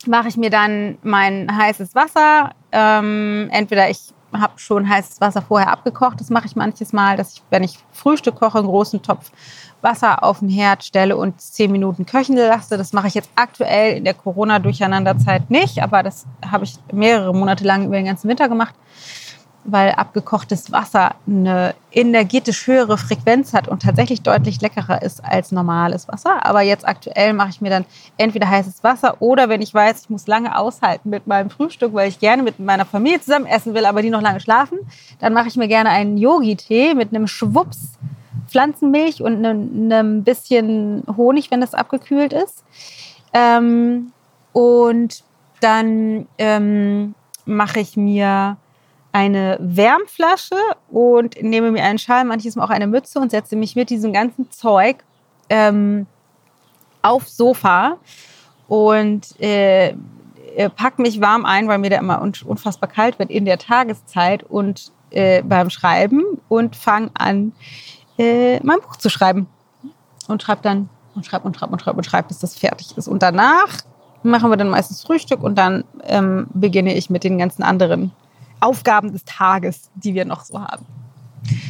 mache 0.08 0.30
ich 0.30 0.38
mir 0.38 0.50
dann 0.50 0.98
mein 1.04 1.54
heißes 1.58 1.94
Wasser. 1.94 2.52
Ähm, 2.72 3.50
entweder 3.52 3.90
ich 3.90 4.15
habe 4.40 4.60
schon 4.60 4.88
heißes 4.88 5.22
Wasser 5.22 5.42
vorher 5.42 5.70
abgekocht, 5.70 6.20
das 6.20 6.30
mache 6.30 6.48
ich 6.48 6.56
manches 6.56 6.94
Mal, 6.94 7.18
dass 7.18 7.34
ich, 7.34 7.44
wenn 7.50 7.64
ich 7.64 7.80
Frühstück 7.92 8.36
koche, 8.36 8.60
einen 8.60 8.68
großen 8.68 9.02
Topf 9.02 9.32
Wasser 9.82 10.24
auf 10.24 10.40
den 10.40 10.50
Herd 10.50 10.84
stelle 10.84 11.16
und 11.16 11.40
zehn 11.40 11.72
Minuten 11.72 12.06
köcheln 12.06 12.38
lasse. 12.38 12.78
Das 12.78 12.92
mache 12.92 13.08
ich 13.08 13.14
jetzt 13.14 13.30
aktuell 13.36 13.98
in 13.98 14.04
der 14.04 14.16
Corona-Durcheinanderzeit 14.16 15.50
nicht, 15.52 15.82
aber 15.82 16.02
das 16.02 16.26
habe 16.44 16.64
ich 16.64 16.78
mehrere 16.92 17.34
Monate 17.34 17.64
lang 17.64 17.86
über 17.86 17.96
den 17.96 18.06
ganzen 18.06 18.28
Winter 18.28 18.50
gemacht 18.50 18.74
weil 19.66 19.92
abgekochtes 19.92 20.72
Wasser 20.72 21.16
eine 21.28 21.74
energetisch 21.92 22.68
höhere 22.68 22.98
Frequenz 22.98 23.54
hat 23.54 23.68
und 23.68 23.82
tatsächlich 23.82 24.22
deutlich 24.22 24.62
leckerer 24.62 25.02
ist 25.02 25.24
als 25.26 25.52
normales 25.52 26.08
Wasser. 26.08 26.46
Aber 26.46 26.62
jetzt 26.62 26.88
aktuell 26.88 27.34
mache 27.34 27.50
ich 27.50 27.62
mir 27.62 27.70
dann 27.70 27.86
entweder 28.18 28.50
heißes 28.50 28.84
Wasser 28.84 29.22
oder 29.22 29.50
wenn 29.50 29.62
ich 29.62 29.74
weiß, 29.74 30.04
ich 30.04 30.10
muss 30.10 30.28
lange 30.28 30.58
aushalten 30.58 31.10
mit 31.10 31.28
meinem 31.28 31.50
Frühstück, 31.50 31.94
weil 31.94 32.10
ich 32.10 32.20
gerne 32.20 32.44
mit 32.44 32.60
meiner 32.60 32.86
Familie 32.86 33.22
zusammen 33.22 33.48
essen 33.48 33.74
will, 33.74 33.86
aber 33.86 34.02
die 34.02 34.10
noch 34.10 34.22
lange 34.22 34.40
schlafen, 34.40 34.78
dann 35.20 35.34
mache 35.34 35.48
ich 35.48 35.56
mir 35.56 35.68
gerne 35.68 35.90
einen 35.90 36.18
Yogi-Tee 36.18 36.94
mit 36.94 37.10
einem 37.10 37.28
Schwupps 37.28 37.98
Pflanzenmilch 38.48 39.22
und 39.22 39.44
einem, 39.44 39.92
einem 39.92 40.24
bisschen 40.24 41.04
Honig, 41.18 41.52
wenn 41.52 41.62
das 41.62 41.74
abgekühlt 41.74 42.32
ist. 42.32 42.64
Ähm, 43.34 44.12
und 44.54 45.24
dann 45.60 46.28
ähm, 46.38 47.16
mache 47.46 47.80
ich 47.80 47.98
mir 47.98 48.58
eine 49.16 49.58
Wärmflasche 49.62 50.58
und 50.92 51.42
nehme 51.42 51.72
mir 51.72 51.84
einen 51.86 52.00
Schal, 52.00 52.26
manches 52.26 52.58
Mal 52.58 52.66
auch 52.66 52.70
eine 52.70 52.86
Mütze 52.86 53.18
und 53.18 53.32
setze 53.32 53.56
mich 53.56 53.74
mit 53.74 53.90
diesem 53.90 54.12
ganzen 54.12 54.52
Zeug 54.52 55.06
ähm, 55.50 56.06
aufs 57.02 57.38
Sofa 57.38 57.96
und 58.68 59.40
äh, 59.40 59.96
äh 60.58 60.70
pack 60.70 61.00
mich 61.00 61.22
warm 61.22 61.46
ein, 61.46 61.70
weil 61.70 61.78
mir 61.78 61.92
da 61.92 61.98
immer 62.00 62.22
unfassbar 62.22 62.90
kalt 62.90 63.18
wird 63.18 63.30
in 63.30 63.46
der 63.46 63.58
Tageszeit 63.58 64.44
und 64.44 64.92
äh, 65.12 65.42
beim 65.44 65.70
Schreiben 65.70 66.26
und 66.50 66.76
fange 66.76 67.10
an, 67.14 67.54
äh, 68.18 68.60
mein 68.64 68.82
Buch 68.82 68.98
zu 68.98 69.10
schreiben. 69.10 69.48
Und 70.28 70.44
schreibe 70.44 70.62
dann 70.62 70.90
und 71.16 71.26
schreibe 71.26 71.46
und 71.46 71.56
schreibe 71.56 71.72
und 71.72 71.82
schreibe 71.82 71.98
und 71.98 72.04
schreibe, 72.04 72.28
bis 72.28 72.40
das 72.40 72.56
fertig 72.58 72.98
ist. 72.98 73.08
Und 73.08 73.24
danach 73.24 73.70
machen 74.24 74.50
wir 74.50 74.58
dann 74.58 74.70
meistens 74.70 75.04
Frühstück 75.04 75.42
und 75.42 75.58
dann 75.58 75.86
ähm, 76.04 76.48
beginne 76.54 76.96
ich 76.96 77.10
mit 77.10 77.24
den 77.24 77.38
ganzen 77.38 77.64
anderen 77.64 78.12
Aufgaben 78.60 79.12
des 79.12 79.26
Tages, 79.26 79.90
die 79.96 80.14
wir 80.14 80.26
noch 80.26 80.44
so 80.44 80.60
haben. 80.60 80.86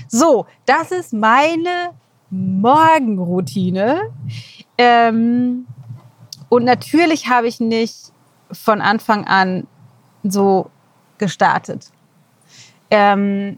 So, 0.08 0.45
das 0.65 0.91
ist 0.91 1.13
meine 1.13 1.91
Morgenroutine. 2.30 4.12
Ähm, 4.78 5.67
und 6.50 6.63
natürlich 6.63 7.30
habe 7.30 7.48
ich 7.48 7.60
nicht 7.60 8.12
von 8.52 8.82
Anfang 8.82 9.26
an 9.26 9.67
so 10.24 10.69
gestartet. 11.17 11.91
Ähm, 12.91 13.58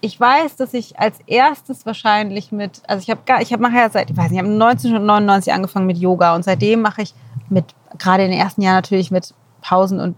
ich 0.00 0.20
weiß, 0.20 0.56
dass 0.56 0.74
ich 0.74 0.98
als 0.98 1.18
erstes 1.26 1.86
wahrscheinlich 1.86 2.52
mit, 2.52 2.82
also 2.86 3.02
ich 3.02 3.10
habe 3.10 3.42
ich 3.42 3.52
habe 3.52 3.62
nachher 3.62 3.88
seit, 3.88 4.10
ich 4.10 4.16
weiß 4.16 4.30
nicht, 4.30 4.34
ich 4.34 4.38
habe 4.38 4.52
1999 4.52 5.52
angefangen 5.52 5.86
mit 5.86 5.96
Yoga 5.96 6.34
und 6.34 6.44
seitdem 6.44 6.82
mache 6.82 7.02
ich 7.02 7.14
mit, 7.48 7.74
gerade 7.98 8.24
in 8.24 8.30
den 8.30 8.38
ersten 8.38 8.60
Jahren 8.60 8.76
natürlich 8.76 9.10
mit 9.10 9.32
Pausen 9.62 10.00
und 10.00 10.16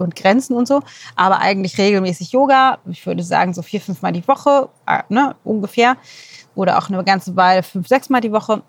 und 0.00 0.16
Grenzen 0.16 0.54
und 0.54 0.66
so, 0.66 0.80
aber 1.16 1.40
eigentlich 1.40 1.78
regelmäßig 1.78 2.32
Yoga. 2.32 2.78
Ich 2.90 3.06
würde 3.06 3.22
sagen, 3.22 3.54
so 3.54 3.62
vier, 3.62 3.80
fünf 3.80 4.02
Mal 4.02 4.12
die 4.12 4.26
Woche, 4.26 4.68
äh, 4.86 5.02
ne, 5.08 5.34
ungefähr. 5.44 5.96
Oder 6.54 6.78
auch 6.78 6.88
eine 6.88 7.02
ganze 7.04 7.36
Weile 7.36 7.62
fünf, 7.62 7.88
sechs 7.88 8.08
Mal 8.10 8.20
die 8.20 8.32
Woche. 8.32 8.62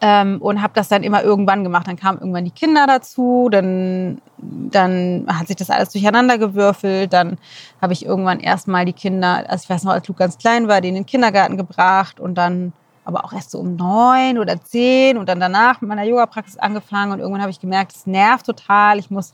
Ähm, 0.00 0.40
und 0.40 0.62
habe 0.62 0.74
das 0.74 0.88
dann 0.88 1.02
immer 1.02 1.24
irgendwann 1.24 1.64
gemacht. 1.64 1.88
Dann 1.88 1.96
kamen 1.96 2.20
irgendwann 2.20 2.44
die 2.44 2.52
Kinder 2.52 2.86
dazu, 2.86 3.48
dann, 3.50 4.22
dann 4.36 5.26
hat 5.26 5.48
sich 5.48 5.56
das 5.56 5.70
alles 5.70 5.90
durcheinander 5.90 6.38
gewürfelt. 6.38 7.12
Dann 7.12 7.36
habe 7.82 7.94
ich 7.94 8.06
irgendwann 8.06 8.38
erstmal 8.38 8.84
die 8.84 8.92
Kinder, 8.92 9.44
also 9.48 9.64
ich 9.64 9.70
weiß 9.70 9.82
noch, 9.82 9.92
als 9.92 10.06
Luke 10.06 10.20
ganz 10.20 10.38
klein 10.38 10.68
war, 10.68 10.80
die 10.80 10.88
in 10.88 10.94
den 10.94 11.06
Kindergarten 11.06 11.56
gebracht 11.56 12.20
und 12.20 12.36
dann 12.36 12.72
aber 13.08 13.24
auch 13.24 13.32
erst 13.32 13.52
so 13.52 13.58
um 13.58 13.74
neun 13.74 14.36
oder 14.36 14.62
zehn 14.62 15.16
und 15.16 15.30
dann 15.30 15.40
danach 15.40 15.80
mit 15.80 15.88
meiner 15.88 16.04
Yoga-Praxis 16.04 16.58
angefangen 16.58 17.12
und 17.12 17.20
irgendwann 17.20 17.40
habe 17.40 17.50
ich 17.50 17.58
gemerkt, 17.58 17.92
es 17.96 18.06
nervt 18.06 18.44
total. 18.44 18.98
Ich 18.98 19.10
muss 19.10 19.32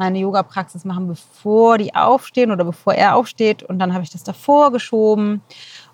meine 0.00 0.18
Yoga-Praxis 0.18 0.86
machen, 0.86 1.06
bevor 1.08 1.76
die 1.76 1.94
aufstehen 1.94 2.50
oder 2.50 2.64
bevor 2.64 2.94
er 2.94 3.16
aufsteht. 3.16 3.62
Und 3.62 3.78
dann 3.78 3.92
habe 3.92 4.02
ich 4.02 4.08
das 4.08 4.24
davor 4.24 4.72
geschoben 4.72 5.42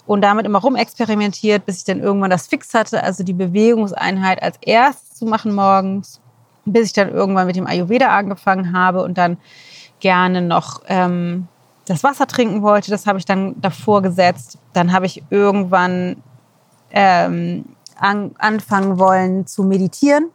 und 0.07 0.23
damit 0.23 0.47
immer 0.47 0.61
rumexperimentiert, 0.61 1.67
bis 1.67 1.79
ich 1.79 1.85
dann 1.85 1.99
irgendwann 1.99 2.31
das 2.31 2.47
fix 2.47 2.73
hatte, 2.73 3.03
also 3.03 3.25
die 3.25 3.33
Bewegungseinheit 3.33 4.41
als 4.41 4.59
erstes 4.61 5.19
zu 5.19 5.27
machen 5.27 5.53
morgens, 5.53 6.21
bis 6.65 6.87
ich 6.87 6.93
dann 6.93 7.11
irgendwann 7.11 7.49
mit 7.49 7.57
dem 7.57 7.67
Ayurveda 7.67 8.17
angefangen 8.17 8.73
habe 8.73 9.03
und 9.03 9.19
dann 9.19 9.39
gerne 9.99 10.41
noch 10.41 10.83
ähm, 10.87 11.49
das 11.87 12.05
Wasser 12.05 12.29
trinken 12.29 12.63
wollte. 12.63 12.93
Das 12.93 13.09
habe 13.09 13.19
ich 13.19 13.25
dann 13.25 13.61
davor 13.61 14.03
gesetzt. 14.03 14.57
Dann 14.73 14.93
habe 14.93 15.07
ich 15.07 15.25
irgendwann 15.31 16.23
ähm, 16.93 17.65
an, 17.99 18.37
anfangen 18.39 19.01
wollen 19.01 19.49
zu 19.49 19.65
meditieren. 19.65 20.31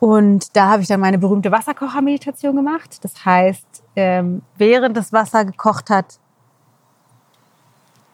Und 0.00 0.56
da 0.56 0.70
habe 0.70 0.82
ich 0.82 0.88
dann 0.88 0.98
meine 0.98 1.18
berühmte 1.18 1.52
Wasserkochermeditation 1.52 2.56
gemacht. 2.56 2.98
Das 3.02 3.24
heißt, 3.24 3.82
ähm, 3.96 4.40
während 4.56 4.96
das 4.96 5.12
Wasser 5.12 5.44
gekocht 5.44 5.90
hat, 5.90 6.18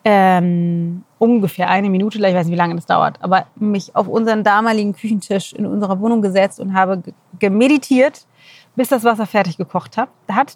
ähm, 0.05 1.05
ungefähr 1.19 1.71
eine 1.71 1.89
Minute, 1.89 2.19
ich 2.19 2.25
weiß 2.25 2.47
nicht, 2.47 2.53
wie 2.53 2.59
lange 2.59 2.75
das 2.75 2.87
dauert, 2.87 3.23
aber 3.23 3.47
mich 3.57 3.95
auf 3.95 4.09
unseren 4.09 4.45
damaligen 4.45 4.95
Küchentisch 4.95 5.53
in 5.53 5.65
unserer 5.65 5.99
Wohnung 6.01 6.23
gesetzt 6.23 6.61
und 6.61 6.75
habe 6.75 7.03
gemeditiert, 7.39 8.27
bis 8.75 8.89
das 8.89 9.05
Wasser 9.05 9.27
fertig 9.27 9.57
gekocht 9.57 9.97
hat. 9.97 10.09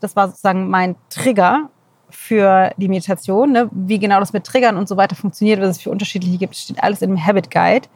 Das 0.03 0.17
war 0.17 0.29
sozusagen 0.29 0.69
mein 0.69 0.97
Trigger 1.11 1.69
für 2.11 2.73
die 2.77 2.89
Meditation. 2.89 3.53
Ne? 3.53 3.69
Wie 3.73 4.01
genau 4.01 4.19
das 4.19 4.33
mit 4.33 4.45
Triggern 4.45 4.77
und 4.77 4.89
so 4.89 4.97
weiter 4.97 5.15
funktioniert, 5.15 5.61
was 5.61 5.71
es 5.77 5.83
für 5.83 5.91
unterschiedliche 5.91 6.39
gibt, 6.39 6.57
steht 6.57 6.83
alles 6.83 7.03
in 7.03 7.11
dem 7.11 7.25
Habit 7.25 7.51
Guide. 7.51 7.89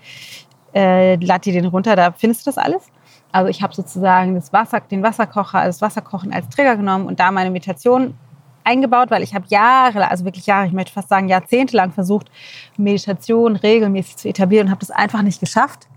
Äh, 0.73 1.17
lad 1.17 1.45
dir 1.45 1.53
den 1.53 1.67
runter, 1.67 1.95
da 1.97 2.13
findest 2.13 2.47
du 2.47 2.51
das 2.51 2.59
alles. 2.59 2.91
Also 3.35 3.49
ich 3.49 3.63
habe 3.63 3.75
sozusagen 3.75 4.37
das 4.37 4.53
Wasser, 4.53 4.79
den 4.79 5.03
Wasserkocher, 5.03 5.65
das 5.65 5.83
Wasserkochen 5.83 6.33
als 6.33 6.49
Trigger 6.51 6.77
genommen 6.77 7.07
und 7.07 7.19
da 7.19 7.33
meine 7.33 7.51
Meditation 7.51 8.17
eingebaut, 8.63 9.11
weil 9.11 9.25
ich 9.25 9.35
habe 9.35 9.45
Jahre, 9.49 10.09
also 10.09 10.25
wirklich 10.25 10.47
Jahre, 10.47 10.69
ich 10.69 10.73
möchte 10.73 10.93
fast 10.93 11.09
sagen 11.09 11.27
jahrzehntelang 11.27 11.91
versucht, 11.91 12.31
Meditation 12.77 13.57
regelmäßig 13.57 14.19
zu 14.19 14.29
etablieren 14.29 14.69
und 14.69 14.71
habe 14.71 14.79
das 14.79 14.93
einfach 14.93 15.23
nicht 15.23 15.41
geschafft. 15.41 15.89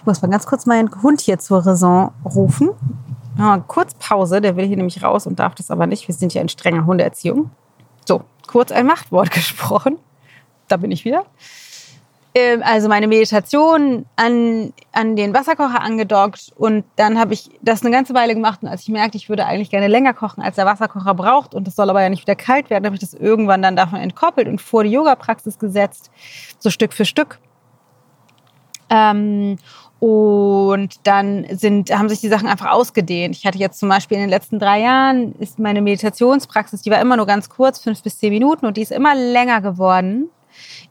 Ich 0.00 0.04
muss 0.04 0.20
mal 0.20 0.28
ganz 0.28 0.44
kurz 0.44 0.66
meinen 0.66 0.90
Hund 1.02 1.22
hier 1.22 1.38
zur 1.38 1.64
Raison 1.64 2.12
rufen. 2.22 2.68
Ja, 3.38 3.56
kurz 3.66 3.94
Pause, 3.94 4.42
der 4.42 4.54
will 4.56 4.66
hier 4.66 4.76
nämlich 4.76 5.02
raus 5.02 5.26
und 5.26 5.38
darf 5.38 5.54
das 5.54 5.70
aber 5.70 5.86
nicht. 5.86 6.06
Wir 6.08 6.14
sind 6.14 6.34
ja 6.34 6.42
in 6.42 6.50
strenger 6.50 6.84
Hundeerziehung. 6.84 7.50
So, 8.06 8.24
kurz 8.46 8.70
ein 8.70 8.84
Machtwort 8.84 9.30
gesprochen. 9.32 9.96
Da 10.68 10.76
bin 10.76 10.90
ich 10.90 11.06
wieder. 11.06 11.24
Ähm, 12.36 12.62
also 12.64 12.88
meine 12.88 13.06
Meditation 13.06 14.06
an, 14.16 14.72
an 14.90 15.14
den 15.14 15.32
Wasserkocher 15.32 15.80
angedockt 15.80 16.52
und 16.56 16.84
dann 16.96 17.16
habe 17.18 17.32
ich 17.32 17.48
das 17.62 17.82
eine 17.82 17.92
ganze 17.92 18.12
Weile 18.12 18.34
gemacht 18.34 18.60
und 18.62 18.68
als 18.68 18.82
ich 18.82 18.88
merkte, 18.88 19.16
ich 19.16 19.28
würde 19.28 19.46
eigentlich 19.46 19.70
gerne 19.70 19.86
länger 19.86 20.14
kochen, 20.14 20.42
als 20.42 20.56
der 20.56 20.66
Wasserkocher 20.66 21.14
braucht 21.14 21.54
und 21.54 21.64
das 21.68 21.76
soll 21.76 21.88
aber 21.88 22.02
ja 22.02 22.08
nicht 22.08 22.22
wieder 22.22 22.34
kalt 22.34 22.70
werden, 22.70 22.86
habe 22.86 22.96
ich 22.96 23.00
das 23.00 23.14
irgendwann 23.14 23.62
dann 23.62 23.76
davon 23.76 24.00
entkoppelt 24.00 24.48
und 24.48 24.60
vor 24.60 24.82
die 24.82 24.90
Yoga-Praxis 24.90 25.60
gesetzt, 25.60 26.10
so 26.58 26.70
Stück 26.70 26.92
für 26.92 27.04
Stück. 27.04 27.38
Ähm, 28.90 29.56
und 30.00 31.06
dann 31.06 31.46
sind, 31.52 31.96
haben 31.96 32.08
sich 32.08 32.20
die 32.20 32.28
Sachen 32.28 32.48
einfach 32.48 32.72
ausgedehnt. 32.72 33.36
Ich 33.36 33.46
hatte 33.46 33.58
jetzt 33.58 33.78
zum 33.78 33.88
Beispiel 33.88 34.16
in 34.16 34.24
den 34.24 34.30
letzten 34.30 34.58
drei 34.58 34.80
Jahren 34.80 35.34
ist 35.36 35.60
meine 35.60 35.80
Meditationspraxis, 35.80 36.82
die 36.82 36.90
war 36.90 37.00
immer 37.00 37.16
nur 37.16 37.26
ganz 37.26 37.48
kurz, 37.48 37.78
fünf 37.78 38.02
bis 38.02 38.18
zehn 38.18 38.30
Minuten 38.30 38.66
und 38.66 38.76
die 38.76 38.82
ist 38.82 38.92
immer 38.92 39.14
länger 39.14 39.60
geworden 39.60 40.30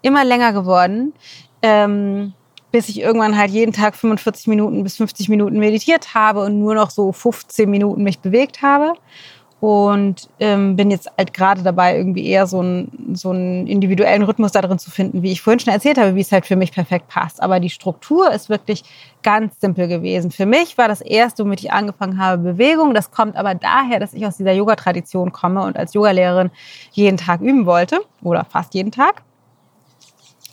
immer 0.02 0.24
länger 0.24 0.54
geworden, 0.54 1.14
ähm, 1.62 2.34
bis 2.72 2.90
ich 2.90 3.00
irgendwann 3.00 3.38
halt 3.38 3.52
jeden 3.52 3.72
Tag 3.72 3.96
45 3.96 4.48
Minuten 4.48 4.84
bis 4.84 4.98
50 4.98 5.30
Minuten 5.30 5.60
meditiert 5.60 6.16
habe 6.16 6.42
und 6.44 6.60
nur 6.60 6.74
noch 6.74 6.90
so 6.90 7.12
15 7.12 7.70
Minuten 7.70 8.04
mich 8.04 8.20
bewegt 8.20 8.62
habe. 8.62 8.94
Und 9.60 10.28
ähm, 10.42 10.76
bin 10.76 10.92
jetzt 10.92 11.10
halt 11.18 11.34
gerade 11.34 11.62
dabei, 11.64 11.96
irgendwie 11.96 12.26
eher 12.26 12.48
so, 12.48 12.62
ein, 12.62 13.14
so 13.14 13.30
einen 13.30 13.66
individuellen 13.66 14.24
Rhythmus 14.24 14.52
da 14.52 14.62
drin 14.62 14.78
zu 14.78 14.92
finden, 14.92 15.22
wie 15.24 15.32
ich 15.32 15.42
vorhin 15.42 15.62
schon 15.62 15.72
erzählt 15.72 15.98
habe, 15.98 16.16
wie 16.16 16.20
es 16.20 16.34
halt 16.34 16.46
für 16.46 16.58
mich 16.58 16.74
perfekt 16.74 17.08
passt. 17.08 17.42
Aber 17.42 17.62
die 17.62 17.70
Struktur 17.70 18.30
ist 18.30 18.50
wirklich 18.50 18.84
ganz 19.22 19.62
simpel 19.62 19.88
gewesen. 19.88 20.32
Für 20.32 20.46
mich 20.46 20.78
war 20.78 20.90
das 20.90 21.00
erste, 21.00 21.46
womit 21.46 21.62
ich 21.62 21.72
angefangen 21.72 22.18
habe, 22.18 22.44
Bewegung. 22.44 22.94
Das 22.94 23.12
kommt 23.12 23.38
aber 23.38 23.56
daher, 23.56 24.02
dass 24.02 24.14
ich 24.14 24.26
aus 24.26 24.36
dieser 24.36 24.52
Yoga-Tradition 24.52 25.32
komme 25.32 25.64
und 25.64 25.78
als 25.78 25.94
Yogalehrerin 25.94 26.52
jeden 26.92 27.16
Tag 27.16 27.40
üben 27.40 27.66
wollte 27.66 28.02
oder 28.22 28.44
fast 28.44 28.74
jeden 28.74 28.92
Tag 28.92 29.24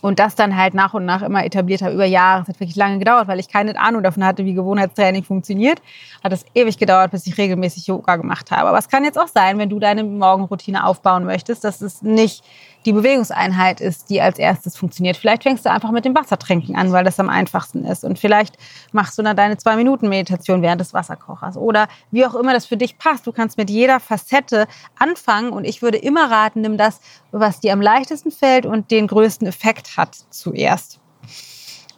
und 0.01 0.19
das 0.19 0.35
dann 0.35 0.57
halt 0.57 0.73
nach 0.73 0.93
und 0.93 1.05
nach 1.05 1.21
immer 1.21 1.45
etabliert 1.45 1.81
habe 1.81 1.93
über 1.93 2.05
Jahre. 2.05 2.41
Es 2.41 2.47
hat 2.47 2.59
wirklich 2.59 2.75
lange 2.75 2.99
gedauert, 2.99 3.27
weil 3.27 3.39
ich 3.39 3.47
keine 3.47 3.79
Ahnung 3.79 4.03
davon 4.03 4.25
hatte, 4.25 4.45
wie 4.45 4.53
Gewohnheitstraining 4.53 5.23
funktioniert. 5.23 5.81
Hat 6.23 6.33
es 6.33 6.45
ewig 6.53 6.77
gedauert, 6.77 7.11
bis 7.11 7.27
ich 7.27 7.37
regelmäßig 7.37 7.87
Yoga 7.87 8.15
gemacht 8.15 8.51
habe. 8.51 8.69
Aber 8.69 8.77
es 8.77 8.89
kann 8.89 9.03
jetzt 9.03 9.17
auch 9.17 9.27
sein, 9.27 9.57
wenn 9.57 9.69
du 9.69 9.79
deine 9.79 10.03
Morgenroutine 10.03 10.85
aufbauen 10.85 11.25
möchtest, 11.25 11.63
dass 11.63 11.81
es 11.81 12.01
nicht 12.01 12.43
die 12.85 12.93
Bewegungseinheit 12.93 13.79
ist, 13.79 14.09
die 14.09 14.21
als 14.21 14.39
erstes 14.39 14.75
funktioniert. 14.75 15.17
Vielleicht 15.17 15.43
fängst 15.43 15.65
du 15.65 15.71
einfach 15.71 15.91
mit 15.91 16.03
dem 16.03 16.15
Wassertrinken 16.15 16.75
an, 16.75 16.91
weil 16.91 17.03
das 17.03 17.19
am 17.19 17.29
einfachsten 17.29 17.85
ist. 17.85 18.03
Und 18.03 18.17
vielleicht 18.17 18.57
machst 18.91 19.17
du 19.17 19.21
dann 19.21 19.37
deine 19.37 19.57
zwei 19.57 19.75
Minuten 19.75 20.09
Meditation 20.09 20.61
während 20.61 20.81
des 20.81 20.93
Wasserkochers. 20.93 21.57
Oder 21.57 21.87
wie 22.09 22.25
auch 22.25 22.33
immer 22.33 22.53
das 22.53 22.65
für 22.65 22.77
dich 22.77 22.97
passt. 22.97 23.27
Du 23.27 23.31
kannst 23.31 23.57
mit 23.57 23.69
jeder 23.69 23.99
Facette 23.99 24.67
anfangen. 24.97 25.51
Und 25.51 25.65
ich 25.65 25.81
würde 25.81 25.97
immer 25.97 26.31
raten, 26.31 26.61
nimm 26.61 26.77
das, 26.77 27.01
was 27.31 27.59
dir 27.59 27.73
am 27.73 27.81
leichtesten 27.81 28.31
fällt 28.31 28.65
und 28.65 28.89
den 28.89 29.07
größten 29.07 29.47
Effekt 29.47 29.87
hat 29.97 30.15
zuerst. 30.29 30.99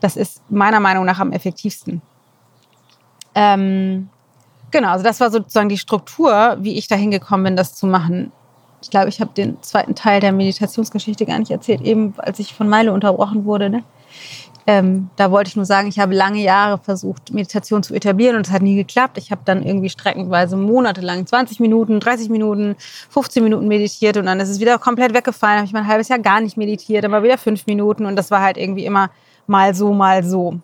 Das 0.01 0.17
ist 0.17 0.41
meiner 0.49 0.79
Meinung 0.79 1.06
nach 1.06 1.19
am 1.19 1.32
effektivsten. 1.32 2.01
Ähm, 3.36 4.10
genau, 4.71 4.89
also 4.89 5.03
das 5.03 5.19
war 5.19 5.32
sozusagen 5.32 5.69
die 5.69 5.77
Struktur, 5.77 6.58
wie 6.60 6.77
ich 6.77 6.88
dahin 6.88 7.12
gekommen 7.12 7.43
bin, 7.43 7.56
das 7.56 7.75
zu 7.75 7.88
machen. 7.88 8.32
Ich 8.82 8.89
glaube, 8.89 9.08
ich 9.08 9.21
habe 9.21 9.32
den 9.34 9.62
zweiten 9.63 9.95
Teil 9.95 10.19
der 10.19 10.34
Meditationsgeschichte 10.34 11.25
gar 11.25 11.39
nicht 11.39 11.51
erzählt, 11.51 11.82
eben 11.82 12.13
als 12.17 12.39
ich 12.39 12.53
von 12.53 12.67
Meile 12.67 12.91
unterbrochen 12.91 13.45
wurde. 13.45 13.69
Ne? 13.69 13.84
Ähm, 14.65 15.10
da 15.17 15.30
wollte 15.30 15.49
ich 15.49 15.56
nur 15.58 15.65
sagen, 15.65 15.89
ich 15.89 15.99
habe 15.99 16.15
lange 16.15 16.41
Jahre 16.41 16.78
versucht, 16.78 17.34
Meditation 17.34 17.84
zu 17.84 17.93
etablieren 17.93 18.38
und 18.38 18.47
es 18.47 18.54
hat 18.54 18.62
nie 18.62 18.76
geklappt. 18.76 19.17
Ich 19.17 19.30
habe 19.30 19.41
dann 19.43 19.62
irgendwie 19.62 19.89
streckenweise 19.89 20.56
monatelang 20.56 21.26
20 21.26 21.60
Minuten, 21.60 21.99
30 21.99 22.30
Minuten, 22.30 22.76
15 23.10 23.43
Minuten 23.43 23.67
meditiert 23.67 24.15
und 24.15 24.26
dann 24.26 24.39
ist 24.39 24.49
es 24.49 24.62
wieder 24.62 24.80
komplett 24.80 25.13
weggefallen. 25.13 25.58
Habe 25.58 25.67
ich 25.67 25.73
mal 25.73 25.80
ein 25.80 25.88
halbes 25.88 26.08
Jahr 26.08 26.19
gar 26.19 26.39
nicht 26.39 26.56
meditiert, 26.56 27.04
dann 27.04 27.12
war 27.12 27.23
wieder 27.23 27.38
fünf 27.38 27.65
Minuten 27.67 28.06
und 28.06 28.15
das 28.15 28.32
war 28.32 28.41
halt 28.41 28.58
irgendwie 28.58 28.86
immer 28.86 29.10
mal 29.47 29.76
so, 29.76 29.93
mal 29.93 30.23
so. 30.23 30.60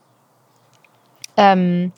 Ähm, 1.36 1.92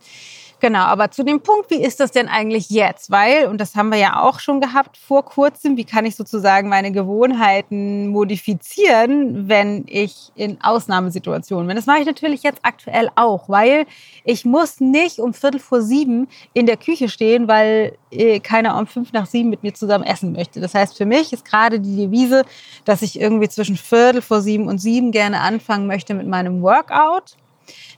Genau, 0.62 0.82
aber 0.82 1.10
zu 1.10 1.24
dem 1.24 1.42
Punkt, 1.42 1.72
wie 1.72 1.84
ist 1.84 2.00
das 2.00 2.12
denn 2.12 2.28
eigentlich 2.28 2.70
jetzt? 2.70 3.10
Weil, 3.10 3.48
und 3.48 3.60
das 3.60 3.76
haben 3.76 3.90
wir 3.90 3.98
ja 3.98 4.22
auch 4.22 4.40
schon 4.40 4.62
gehabt 4.62 4.96
vor 4.96 5.26
kurzem, 5.26 5.76
wie 5.76 5.86
kann 5.86 6.06
ich 6.06 6.16
sozusagen 6.16 6.70
meine 6.70 6.92
Gewohnheiten 6.92 8.10
modifizieren, 8.10 9.50
wenn 9.50 9.86
ich 9.88 10.32
in 10.36 10.62
Ausnahmesituationen 10.62 11.66
bin? 11.66 11.76
Das 11.76 11.88
mache 11.88 12.02
ich 12.02 12.06
natürlich 12.06 12.44
jetzt 12.44 12.60
aktuell 12.62 13.10
auch, 13.16 13.50
weil 13.50 13.88
ich 14.24 14.46
muss 14.46 14.80
nicht 14.80 15.18
um 15.18 15.34
Viertel 15.34 15.60
vor 15.60 15.82
sieben 15.82 16.28
in 16.54 16.68
der 16.68 16.78
Küche 16.78 17.10
stehen, 17.10 17.48
weil 17.48 17.98
äh, 18.12 18.40
keiner 18.40 18.78
um 18.78 18.86
fünf 18.86 19.14
nach 19.14 19.26
sieben 19.26 19.50
mit 19.50 19.64
mir 19.64 19.74
zusammen 19.74 20.04
essen 20.04 20.32
möchte. 20.32 20.62
Das 20.62 20.76
heißt, 20.76 20.96
für 20.96 21.08
mich 21.08 21.34
ist 21.34 21.44
gerade 21.44 21.80
die 21.80 21.96
Devise, 21.96 22.46
dass 22.86 23.02
ich 23.02 23.20
irgendwie 23.20 23.50
zwischen 23.50 23.78
Viertel 23.78 24.22
vor 24.22 24.42
sieben 24.42 24.68
und 24.68 24.78
sieben 24.78 25.12
gerne 25.12 25.40
anfangen 25.40 25.88
möchte 25.88 26.14
mit 26.14 26.28
meinem 26.28 26.62
Workout. 26.62 27.36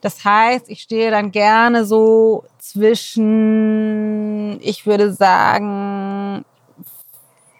Das 0.02 0.26
heißt, 0.26 0.70
ich 0.70 0.82
stehe 0.82 1.12
dann 1.12 1.32
gerne 1.32 1.86
so 1.86 2.44
zwischen, 2.60 4.60
ich 4.62 4.86
würde 4.86 5.14
sagen, 5.14 6.44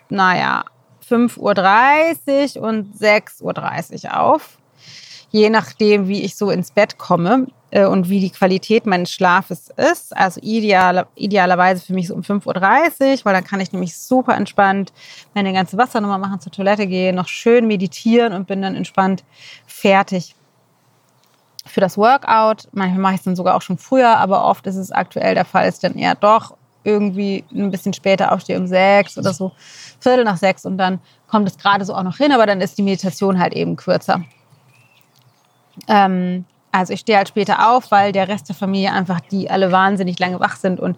naja, 0.10 0.66
5.30 1.10 2.60
Uhr 2.60 2.68
und 2.68 2.96
6.30 2.96 4.06
Uhr 4.06 4.20
auf. 4.20 4.58
Je 5.30 5.50
nachdem, 5.50 6.08
wie 6.08 6.22
ich 6.22 6.36
so 6.36 6.52
ins 6.52 6.72
Bett 6.72 7.00
komme 7.00 7.48
äh, 7.72 7.86
und 7.86 8.10
wie 8.10 8.20
die 8.20 8.30
Qualität 8.30 8.86
meines 8.86 9.12
Schlafes 9.12 9.70
ist. 9.76 10.16
Also 10.16 10.40
ideal, 10.44 11.08
idealerweise 11.16 11.84
für 11.84 11.94
mich 11.94 12.08
so 12.08 12.14
um 12.14 12.22
5.30 12.22 12.46
Uhr, 12.46 13.26
weil 13.26 13.34
dann 13.34 13.44
kann 13.44 13.60
ich 13.60 13.72
nämlich 13.72 13.98
super 13.98 14.36
entspannt 14.36 14.94
meine 15.34 15.52
ganze 15.52 15.78
Wassernummer 15.78 16.20
machen, 16.20 16.40
zur 16.40 16.52
Toilette 16.52 16.86
gehen, 16.86 17.16
noch 17.16 17.28
schön 17.28 17.66
meditieren 17.66 18.34
und 18.34 18.48
bin 18.48 18.62
dann 18.62 18.76
entspannt 18.76 19.24
fertig 19.66 20.36
für 21.66 21.82
das 21.82 21.98
Workout. 21.98 22.68
Manchmal 22.72 23.00
mache 23.00 23.14
ich 23.14 23.20
es 23.20 23.26
dann 23.26 23.36
sogar 23.36 23.56
auch 23.56 23.62
schon 23.62 23.78
früher, 23.78 24.18
aber 24.18 24.46
oft 24.46 24.68
ist 24.68 24.76
es 24.76 24.92
aktuell 24.92 25.36
der 25.36 25.46
Fall, 25.46 25.68
ist 25.68 25.84
dann 25.84 25.96
eher 25.96 26.16
doch 26.16 26.56
irgendwie 26.84 27.46
ein 27.54 27.72
bisschen 27.72 27.94
später 27.94 28.32
aufstehe 28.32 28.60
um 28.60 28.68
sechs 28.68 29.18
oder 29.18 29.34
so, 29.34 29.54
Viertel 30.00 30.26
nach 30.26 30.38
sechs 30.38 30.66
und 30.66 30.78
dann 30.78 31.00
kommt 31.28 31.48
es 31.48 31.58
gerade 31.58 31.86
so 31.86 31.96
auch 31.96 32.04
noch 32.04 32.18
hin, 32.18 32.32
aber 32.32 32.46
dann 32.46 32.60
ist 32.60 32.78
die 32.78 32.84
Meditation 32.84 33.40
halt 33.40 33.54
eben 33.54 33.78
kürzer. 33.78 34.24
Ähm, 35.88 36.46
also 36.72 36.94
ich 36.94 37.02
stehe 37.02 37.18
halt 37.18 37.30
später 37.30 37.72
auf, 37.72 37.92
weil 37.92 38.12
der 38.12 38.28
Rest 38.28 38.50
der 38.50 38.56
Familie 38.56 38.92
einfach, 38.92 39.22
die 39.22 39.50
alle 39.50 39.72
wahnsinnig 39.72 40.20
lange 40.20 40.40
wach 40.40 40.58
sind 40.58 40.80
und 40.80 40.98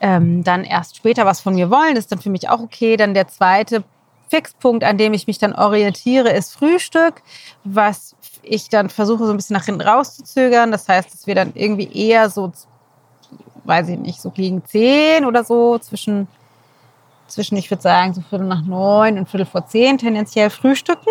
ähm, 0.00 0.42
dann 0.42 0.64
erst 0.64 0.96
später 0.96 1.24
was 1.24 1.40
von 1.40 1.54
mir 1.54 1.70
wollen, 1.70 1.96
ist 1.96 2.10
dann 2.10 2.20
für 2.20 2.30
mich 2.30 2.48
auch 2.48 2.60
okay. 2.60 2.96
Dann 2.96 3.14
der 3.14 3.28
zweite 3.28 3.84
Fixpunkt, 4.28 4.82
an 4.82 4.98
dem 4.98 5.12
ich 5.12 5.26
mich 5.26 5.38
dann 5.38 5.54
orientiere, 5.54 6.30
ist 6.30 6.52
Frühstück, 6.54 7.22
was 7.62 8.13
ich 8.46 8.68
dann 8.68 8.88
versuche 8.88 9.26
so 9.26 9.30
ein 9.30 9.36
bisschen 9.36 9.54
nach 9.54 9.64
hinten 9.64 9.80
rauszuzögern. 9.80 10.70
Das 10.70 10.88
heißt, 10.88 11.12
dass 11.12 11.26
wir 11.26 11.34
dann 11.34 11.52
irgendwie 11.54 11.90
eher 11.92 12.30
so, 12.30 12.52
weiß 13.64 13.88
ich 13.88 13.98
nicht, 13.98 14.20
so 14.20 14.30
gegen 14.30 14.64
zehn 14.64 15.24
oder 15.24 15.44
so 15.44 15.78
zwischen, 15.78 16.28
zwischen 17.26 17.56
ich 17.56 17.70
würde 17.70 17.82
sagen, 17.82 18.14
so 18.14 18.20
Viertel 18.20 18.46
nach 18.46 18.62
neun 18.62 19.18
und 19.18 19.28
Viertel 19.28 19.46
vor 19.46 19.66
zehn 19.66 19.98
tendenziell 19.98 20.50
frühstücken. 20.50 21.10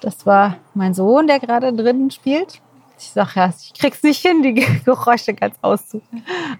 Das 0.00 0.24
war 0.26 0.56
mein 0.74 0.94
Sohn, 0.94 1.26
der 1.26 1.40
gerade 1.40 1.72
drinnen 1.72 2.10
spielt. 2.10 2.60
Ich 3.00 3.12
sage 3.12 3.30
ja, 3.34 3.48
ich 3.58 3.72
krieg's 3.78 4.02
nicht 4.02 4.20
hin, 4.20 4.42
die 4.42 4.52
Geräusche 4.84 5.32
ganz 5.32 5.56
auszu 5.62 6.02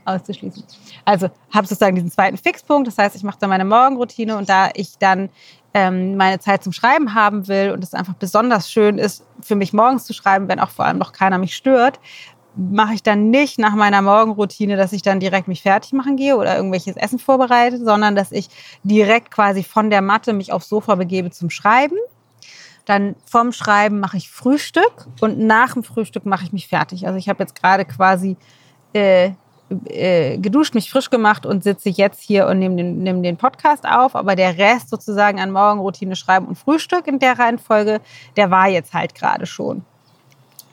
auszuschließen. 0.07 0.65
Also 1.05 1.29
habe 1.53 1.67
sozusagen 1.67 1.95
diesen 1.95 2.11
zweiten 2.11 2.39
Fixpunkt. 2.39 2.89
Das 2.89 2.97
heißt, 2.97 3.15
ich 3.15 3.23
mache 3.23 3.39
dann 3.39 3.51
meine 3.51 3.67
Morgenroutine 3.67 4.39
und 4.39 4.49
da 4.49 4.71
ich 4.75 4.97
dann 4.99 5.29
ähm, 5.75 6.17
meine 6.17 6.39
Zeit 6.39 6.65
zum 6.65 6.73
Schreiben 6.73 7.15
haben 7.15 7.47
will 7.47 7.73
und 7.73 7.85
es 7.85 7.93
einfach 7.93 8.15
besonders 8.15 8.71
schön 8.73 8.97
ist, 8.97 9.25
für 9.43 9.55
mich 9.55 9.75
morgens 9.75 10.05
zu 10.05 10.15
schreiben, 10.15 10.49
wenn 10.49 10.61
auch 10.61 10.71
vor 10.71 10.87
allem 10.87 10.99
noch 10.99 11.13
keiner 11.13 11.37
mich 11.37 11.55
stört, 11.55 12.01
mache 12.57 12.95
ich 12.95 13.03
dann 13.03 13.31
nicht 13.31 13.59
nach 13.59 13.75
meiner 13.75 14.03
Morgenroutine, 14.03 14.77
dass 14.77 14.93
ich 14.93 15.03
dann 15.03 15.21
direkt 15.21 15.47
mich 15.47 15.63
fertig 15.63 15.93
machen 15.93 16.17
gehe 16.17 16.37
oder 16.37 16.57
irgendwelches 16.57 16.97
Essen 16.97 17.19
vorbereite, 17.19 17.79
sondern 17.79 18.17
dass 18.17 18.33
ich 18.33 18.49
direkt 18.83 19.31
quasi 19.31 19.63
von 19.63 19.91
der 19.91 20.03
Matte 20.03 20.33
mich 20.33 20.53
aufs 20.53 20.69
Sofa 20.69 20.95
begebe 20.95 21.31
zum 21.31 21.51
Schreiben. 21.51 21.97
Dann 22.91 23.15
vom 23.25 23.53
Schreiben 23.53 24.01
mache 24.01 24.17
ich 24.17 24.29
Frühstück 24.29 25.07
und 25.21 25.39
nach 25.39 25.75
dem 25.75 25.85
Frühstück 25.85 26.27
mache 26.27 26.43
ich 26.43 26.53
mich 26.53 26.67
fertig. 26.67 27.07
Also 27.07 27.21
ich 27.21 27.29
habe 27.29 27.41
jetzt 27.41 27.55
gerade 27.55 27.85
quasi 27.85 28.37
äh, 28.95 29.31
äh, 29.85 30.39
geduscht, 30.39 30.75
mich 30.75 30.91
frisch 30.91 31.09
gemacht 31.09 31.47
und 31.47 31.63
sitze 31.63 31.89
jetzt 31.89 32.21
hier 32.21 32.49
und 32.49 32.59
nehme 32.59 32.75
den, 32.75 33.05
nehme 33.05 33.23
den 33.23 33.37
Podcast 33.37 33.87
auf. 33.87 34.17
Aber 34.17 34.35
der 34.35 34.59
Rest 34.59 34.91
sozusagen 34.91 35.39
an 35.39 35.53
Morgenroutine, 35.53 36.17
Schreiben 36.17 36.47
und 36.47 36.59
Frühstück 36.59 37.07
in 37.07 37.21
der 37.21 37.39
Reihenfolge, 37.39 38.01
der 38.37 38.51
war 38.51 38.67
jetzt 38.67 38.93
halt 38.93 39.15
gerade 39.15 39.47
schon. 39.47 39.85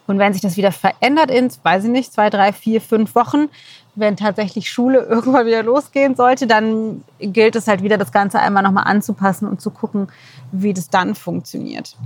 Und 0.07 0.17
wenn 0.17 0.33
sich 0.33 0.41
das 0.41 0.57
wieder 0.57 0.71
verändert 0.71 1.29
in, 1.29 1.51
weiß 1.61 1.83
ich 1.83 1.91
nicht, 1.91 2.11
zwei, 2.11 2.31
drei, 2.31 2.51
vier, 2.51 2.81
fünf 2.81 3.13
Wochen, 3.13 3.49
wenn 3.97 4.15
tatsächlich 4.15 4.69
Schule 4.69 4.99
irgendwann 5.09 5.45
wieder 5.45 5.63
losgehen 5.63 6.15
sollte, 6.15 6.47
dann 6.47 7.03
gilt 7.19 7.55
es 7.55 7.67
halt 7.67 7.83
wieder, 7.83 7.97
das 7.97 8.11
Ganze 8.11 8.39
einmal 8.39 8.63
nochmal 8.63 8.85
anzupassen 8.85 9.47
und 9.47 9.59
zu 9.61 9.71
gucken, 9.71 10.07
wie 10.51 10.73
das 10.73 10.89
dann 10.89 11.15
funktioniert. 11.15 11.97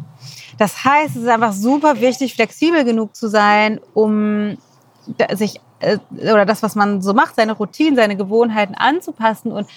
Das 0.57 0.83
heißt, 0.83 1.15
es 1.15 1.23
ist 1.23 1.27
einfach 1.27 1.53
super 1.53 1.99
wichtig, 2.01 2.33
flexibel 2.33 2.83
genug 2.83 3.15
zu 3.15 3.27
sein, 3.27 3.79
um 3.93 4.57
sich 5.33 5.59
äh, 5.79 5.97
oder 6.13 6.45
das, 6.45 6.63
was 6.63 6.75
man 6.75 7.01
so 7.01 7.13
macht, 7.13 7.35
seine 7.35 7.53
Routinen, 7.53 7.95
seine 7.95 8.15
Gewohnheiten 8.15 8.75
anzupassen 8.75 9.51
und 9.51 9.67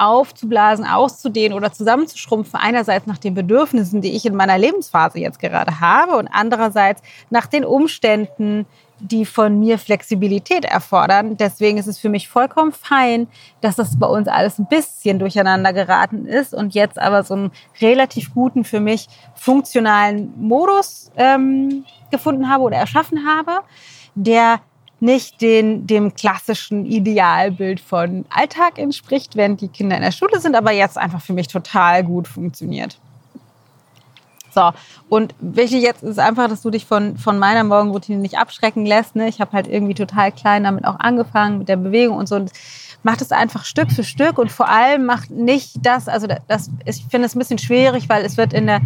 aufzublasen, 0.00 0.86
auszudehnen 0.86 1.56
oder 1.56 1.72
zusammenzuschrumpfen. 1.72 2.58
Einerseits 2.58 3.06
nach 3.06 3.18
den 3.18 3.34
Bedürfnissen, 3.34 4.00
die 4.00 4.16
ich 4.16 4.24
in 4.24 4.34
meiner 4.34 4.56
Lebensphase 4.56 5.18
jetzt 5.18 5.38
gerade 5.38 5.80
habe 5.80 6.16
und 6.16 6.28
andererseits 6.28 7.02
nach 7.28 7.46
den 7.46 7.66
Umständen, 7.66 8.66
die 9.00 9.24
von 9.24 9.58
mir 9.58 9.78
Flexibilität 9.78 10.64
erfordern. 10.64 11.36
Deswegen 11.36 11.78
ist 11.78 11.86
es 11.86 11.98
für 11.98 12.08
mich 12.08 12.28
vollkommen 12.28 12.72
fein, 12.72 13.28
dass 13.60 13.76
das 13.76 13.98
bei 13.98 14.06
uns 14.06 14.28
alles 14.28 14.58
ein 14.58 14.66
bisschen 14.66 15.18
durcheinander 15.18 15.72
geraten 15.72 16.26
ist 16.26 16.54
und 16.54 16.74
jetzt 16.74 16.98
aber 16.98 17.22
so 17.22 17.34
einen 17.34 17.50
relativ 17.80 18.32
guten 18.34 18.64
für 18.64 18.80
mich 18.80 19.08
funktionalen 19.34 20.32
Modus 20.36 21.10
ähm, 21.16 21.84
gefunden 22.10 22.48
habe 22.48 22.64
oder 22.64 22.76
erschaffen 22.76 23.26
habe, 23.26 23.60
der 24.14 24.60
nicht 25.00 25.40
den, 25.40 25.86
dem 25.86 26.14
klassischen 26.14 26.84
Idealbild 26.84 27.80
von 27.80 28.26
Alltag 28.28 28.78
entspricht, 28.78 29.34
wenn 29.34 29.56
die 29.56 29.68
Kinder 29.68 29.96
in 29.96 30.02
der 30.02 30.12
Schule 30.12 30.40
sind, 30.40 30.54
aber 30.54 30.72
jetzt 30.72 30.98
einfach 30.98 31.22
für 31.22 31.32
mich 31.32 31.48
total 31.48 32.04
gut 32.04 32.28
funktioniert. 32.28 32.98
So, 34.52 34.70
und 35.08 35.34
wichtig 35.40 35.82
jetzt 35.82 36.02
ist 36.02 36.18
einfach, 36.18 36.48
dass 36.48 36.62
du 36.62 36.70
dich 36.70 36.86
von, 36.86 37.16
von 37.16 37.38
meiner 37.38 37.64
Morgenroutine 37.64 38.18
nicht 38.18 38.38
abschrecken 38.38 38.86
lässt. 38.86 39.16
Ne? 39.16 39.28
Ich 39.28 39.40
habe 39.40 39.52
halt 39.52 39.68
irgendwie 39.68 39.94
total 39.94 40.32
klein 40.32 40.64
damit 40.64 40.84
auch 40.84 40.98
angefangen, 40.98 41.58
mit 41.58 41.68
der 41.68 41.76
Bewegung 41.76 42.16
und 42.16 42.28
so. 42.28 42.36
Und 42.36 42.52
macht 43.02 43.22
es 43.22 43.32
einfach 43.32 43.64
Stück 43.64 43.90
für 43.90 44.04
Stück 44.04 44.38
und 44.38 44.52
vor 44.52 44.68
allem 44.68 45.06
macht 45.06 45.30
nicht 45.30 45.78
das, 45.82 46.08
also 46.08 46.26
das, 46.48 46.70
ich 46.84 47.04
finde 47.10 47.26
es 47.26 47.34
ein 47.34 47.38
bisschen 47.38 47.58
schwierig, 47.58 48.08
weil 48.08 48.24
es 48.24 48.36
wird 48.36 48.52
in 48.52 48.66
der 48.66 48.80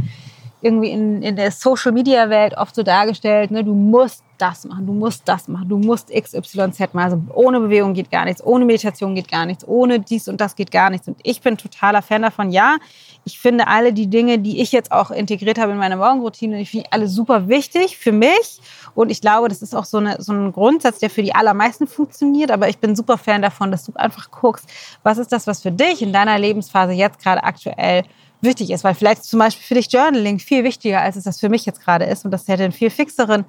irgendwie 0.65 0.91
in, 0.91 1.23
in 1.23 1.37
der 1.37 1.51
Social 1.51 1.93
Media 1.93 2.31
Welt 2.31 2.57
oft 2.57 2.75
so 2.75 2.83
dargestellt, 2.83 3.51
ne, 3.51 3.63
du 3.63 3.75
musst 3.75 4.25
das 4.39 4.65
machen, 4.65 4.87
du 4.87 4.95
musst 4.95 5.29
das 5.29 5.47
machen, 5.47 5.69
du 5.69 5.79
musst 5.79 6.11
XYZ 6.11 6.95
machen. 6.95 6.99
Also 6.99 7.23
ohne 7.35 7.61
Bewegung 7.61 7.93
geht 7.93 8.11
gar 8.11 8.25
nichts, 8.25 8.43
ohne 8.43 8.65
Meditation 8.65 9.15
geht 9.15 9.31
gar 9.31 9.45
nichts, 9.45 9.67
ohne 9.69 10.01
dies 10.01 10.27
und 10.27 10.41
das 10.41 10.57
geht 10.57 10.71
gar 10.71 10.89
nichts. 10.89 11.07
Und 11.07 11.19
ich 11.23 11.43
bin 11.43 11.59
totaler 11.59 12.01
Fan 12.01 12.23
davon. 12.23 12.51
Ja, 12.51 12.77
ich 13.25 13.39
finde 13.39 13.67
alle 13.69 13.93
die 13.93 14.09
Dinge, 14.09 14.39
die 14.39 14.61
ich 14.61 14.73
jetzt 14.73 14.93
auch 14.93 15.11
integriert 15.11 15.59
habe 15.59 15.73
in 15.73 15.79
meine 15.79 15.97
Morgenroutine, 15.97 16.61
ich 16.61 16.71
finde 16.71 16.87
alle 16.91 17.09
super 17.09 17.49
wichtig 17.49 17.97
für 17.97 18.13
mich. 18.13 18.61
Und 18.95 19.11
ich 19.11 19.21
glaube, 19.21 19.49
das 19.49 19.63
ist 19.63 19.75
auch 19.75 19.85
so, 19.85 19.99
eine, 19.99 20.21
so 20.21 20.33
ein 20.33 20.53
Grundsatz, 20.53 20.99
der 20.99 21.11
für 21.11 21.23
die 21.23 21.35
allermeisten 21.35 21.87
funktioniert. 21.87 22.51
Aber 22.51 22.69
ich 22.69 22.79
bin 22.79 22.95
super 22.95 23.19
Fan 23.19 23.43
davon, 23.43 23.71
dass 23.71 23.85
du 23.85 23.93
einfach 23.95 24.31
guckst, 24.31 24.67
was 25.03 25.19
ist 25.19 25.33
das, 25.33 25.47
was 25.47 25.63
für 25.63 25.73
dich 25.73 26.03
in 26.03 26.13
deiner 26.13 26.39
Lebensphase 26.39 26.93
jetzt 26.93 27.23
gerade 27.23 27.43
aktuell 27.43 28.05
wichtig 28.41 28.71
ist, 28.71 28.85
weil 28.85 28.95
vielleicht 28.95 29.25
zum 29.25 29.39
Beispiel 29.39 29.65
für 29.65 29.75
dich 29.75 29.91
Journaling 29.91 30.39
viel 30.39 30.65
wichtiger, 30.65 31.01
als 31.01 31.17
es 31.17 31.25
das 31.25 31.41
für 31.41 31.49
mich 31.49 31.65
jetzt 31.65 31.81
gerade 31.81 32.05
ist 32.05 32.27
und 32.27 32.31
das 32.31 32.47
hätte 32.47 32.65
einen 32.65 32.73
viel 32.73 32.91
fixeren 32.91 33.47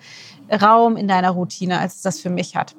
Raum 0.50 0.96
in 0.96 1.10
deiner 1.10 1.32
Routine, 1.32 1.80
als 1.80 1.98
es 1.98 2.02
das 2.02 2.22
für 2.22 2.30
mich 2.30 2.56
hat. 2.56 2.76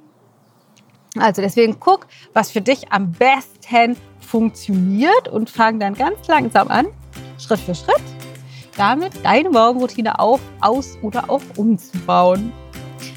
Also 1.20 1.42
deswegen 1.42 1.78
guck, 1.80 2.06
was 2.32 2.50
für 2.50 2.60
dich 2.60 2.92
am 2.92 3.12
besten 3.12 3.96
funktioniert 4.20 5.28
und 5.28 5.48
fang 5.50 5.78
dann 5.78 5.94
ganz 5.94 6.26
langsam 6.28 6.68
an, 6.68 6.86
Schritt 7.38 7.60
für 7.60 7.74
Schritt, 7.74 8.02
damit 8.76 9.12
deine 9.24 9.50
Morgenroutine 9.50 10.18
auf, 10.18 10.40
aus 10.60 10.98
oder 11.02 11.30
auch 11.30 11.42
umzubauen. 11.56 12.52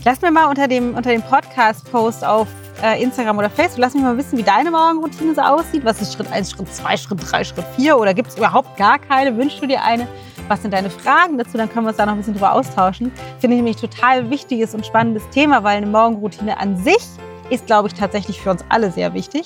Lass 0.05 0.21
mir 0.21 0.31
mal 0.31 0.45
unter 0.45 0.67
dem, 0.67 0.95
unter 0.95 1.09
dem 1.09 1.21
Podcast-Post 1.21 2.23
auf 2.23 2.47
äh, 2.81 3.01
Instagram 3.01 3.37
oder 3.37 3.49
Facebook, 3.49 3.79
lass 3.79 3.93
mich 3.93 4.03
mal 4.03 4.17
wissen, 4.17 4.37
wie 4.37 4.43
deine 4.43 4.71
Morgenroutine 4.71 5.35
so 5.35 5.41
aussieht. 5.41 5.83
Was 5.83 6.01
ist 6.01 6.13
Schritt 6.13 6.31
1, 6.31 6.51
Schritt 6.51 6.73
2, 6.73 6.97
Schritt 6.97 7.31
3, 7.31 7.43
Schritt 7.43 7.65
4 7.75 7.97
oder 7.97 8.13
gibt 8.13 8.29
es 8.29 8.37
überhaupt 8.37 8.77
gar 8.77 8.99
keine? 8.99 9.35
Wünschst 9.35 9.61
du 9.61 9.67
dir 9.67 9.83
eine? 9.83 10.07
Was 10.47 10.61
sind 10.61 10.73
deine 10.73 10.89
Fragen 10.89 11.37
dazu? 11.37 11.57
Dann 11.57 11.69
können 11.69 11.85
wir 11.85 11.89
uns 11.89 11.97
da 11.97 12.05
noch 12.05 12.13
ein 12.13 12.19
bisschen 12.19 12.33
drüber 12.33 12.53
austauschen. 12.53 13.11
Finde 13.39 13.57
ich 13.57 13.61
nämlich 13.61 13.75
total 13.75 14.29
wichtiges 14.29 14.73
und 14.73 14.85
spannendes 14.85 15.27
Thema, 15.29 15.63
weil 15.63 15.77
eine 15.77 15.87
Morgenroutine 15.87 16.57
an 16.57 16.77
sich 16.77 17.05
ist, 17.49 17.67
glaube 17.67 17.87
ich, 17.87 17.93
tatsächlich 17.93 18.41
für 18.41 18.51
uns 18.51 18.63
alle 18.69 18.91
sehr 18.91 19.13
wichtig. 19.13 19.45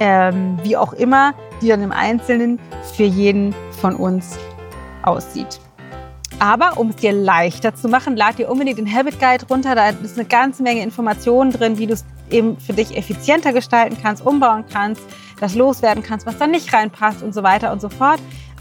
Ähm, 0.00 0.58
wie 0.62 0.76
auch 0.76 0.92
immer, 0.92 1.34
die 1.60 1.68
dann 1.68 1.82
im 1.82 1.92
Einzelnen 1.92 2.58
für 2.94 3.04
jeden 3.04 3.54
von 3.80 3.94
uns 3.94 4.38
aussieht. 5.02 5.60
Aber 6.38 6.76
um 6.78 6.88
es 6.88 6.96
dir 6.96 7.12
leichter 7.12 7.74
zu 7.74 7.88
machen, 7.88 8.16
lad 8.16 8.38
dir 8.38 8.50
unbedingt 8.50 8.78
den 8.78 8.92
Habit 8.92 9.20
Guide 9.20 9.46
runter. 9.48 9.74
Da 9.74 9.90
ist 9.90 10.18
eine 10.18 10.26
ganze 10.26 10.62
Menge 10.62 10.82
Informationen 10.82 11.52
drin, 11.52 11.78
wie 11.78 11.86
du 11.86 11.92
es 11.92 12.04
eben 12.30 12.58
für 12.58 12.72
dich 12.72 12.96
effizienter 12.96 13.52
gestalten 13.52 13.96
kannst, 14.02 14.26
umbauen 14.26 14.64
kannst, 14.72 15.02
das 15.38 15.54
loswerden 15.54 16.02
kannst, 16.02 16.26
was 16.26 16.38
da 16.38 16.46
nicht 16.46 16.72
reinpasst 16.72 17.22
und 17.22 17.32
so 17.32 17.42
weiter 17.42 17.70
und 17.70 17.80
so 17.80 17.88
fort. 17.88 18.18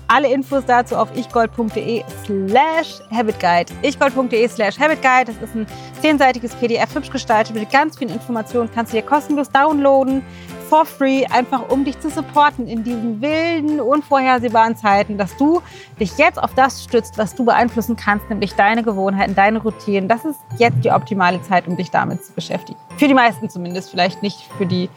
Alle 0.07 0.31
Infos 0.31 0.65
dazu 0.67 0.97
auf 0.97 1.07
ichgold.de 1.15 2.03
slash 2.25 2.99
habitguide. 3.11 3.71
ichgold.de 3.81 4.47
slash 4.49 4.77
habitguide. 4.77 5.31
Das 5.31 5.37
ist 5.37 5.55
ein 5.55 5.65
zehnseitiges 6.01 6.55
PDF, 6.55 6.93
hübsch 6.95 7.11
gestaltet 7.11 7.55
mit 7.55 7.69
ganz 7.69 7.97
vielen 7.97 8.11
Informationen. 8.11 8.69
Kannst 8.73 8.91
du 8.91 8.97
dir 8.97 9.03
kostenlos 9.03 9.49
downloaden, 9.49 10.23
for 10.69 10.85
free, 10.85 11.25
einfach 11.25 11.69
um 11.69 11.85
dich 11.85 11.99
zu 11.99 12.09
supporten 12.09 12.67
in 12.67 12.83
diesen 12.83 13.21
wilden, 13.21 13.79
unvorhersehbaren 13.79 14.75
Zeiten, 14.75 15.17
dass 15.17 15.35
du 15.37 15.61
dich 15.99 16.17
jetzt 16.17 16.41
auf 16.41 16.53
das 16.55 16.83
stützt, 16.83 17.17
was 17.17 17.35
du 17.35 17.45
beeinflussen 17.45 17.95
kannst, 17.95 18.29
nämlich 18.29 18.53
deine 18.53 18.83
Gewohnheiten, 18.83 19.35
deine 19.35 19.61
Routinen. 19.61 20.07
Das 20.07 20.25
ist 20.25 20.39
jetzt 20.57 20.83
die 20.83 20.91
optimale 20.91 21.41
Zeit, 21.41 21.67
um 21.67 21.77
dich 21.77 21.91
damit 21.91 22.25
zu 22.25 22.33
beschäftigen. 22.33 22.79
Für 22.97 23.07
die 23.07 23.13
meisten 23.13 23.49
zumindest, 23.49 23.91
vielleicht 23.91 24.21
nicht 24.23 24.39
für 24.57 24.65
die 24.65 24.89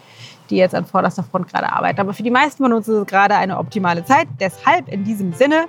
die 0.50 0.56
jetzt 0.56 0.74
an 0.74 0.84
vorderster 0.84 1.22
Front 1.22 1.48
gerade 1.48 1.72
arbeiten. 1.72 2.00
Aber 2.00 2.12
für 2.12 2.22
die 2.22 2.30
meisten 2.30 2.62
von 2.62 2.72
uns 2.74 2.86
ist 2.86 2.94
es 2.94 3.06
gerade 3.06 3.34
eine 3.34 3.58
optimale 3.58 4.04
Zeit. 4.04 4.28
Deshalb 4.38 4.88
in 4.88 5.02
diesem 5.02 5.32
Sinne, 5.32 5.68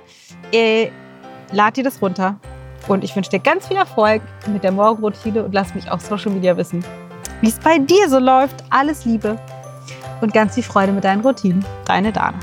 äh, 0.52 0.90
lad 1.52 1.76
dir 1.78 1.84
das 1.84 2.02
runter. 2.02 2.36
Und 2.88 3.04
ich 3.04 3.14
wünsche 3.16 3.30
dir 3.30 3.40
ganz 3.40 3.66
viel 3.66 3.76
Erfolg 3.76 4.22
mit 4.46 4.62
der 4.62 4.72
Morgenroutine 4.72 5.44
und 5.44 5.52
lass 5.52 5.74
mich 5.74 5.90
auf 5.90 6.00
Social 6.00 6.32
Media 6.32 6.56
wissen, 6.56 6.84
wie 7.40 7.48
es 7.48 7.58
bei 7.58 7.78
dir 7.78 8.08
so 8.08 8.18
läuft. 8.18 8.64
Alles 8.70 9.04
Liebe 9.04 9.36
und 10.20 10.32
ganz 10.32 10.54
viel 10.54 10.62
Freude 10.62 10.92
mit 10.92 11.04
deinen 11.04 11.22
Routinen. 11.22 11.64
Deine 11.84 12.12
Dana. 12.12 12.38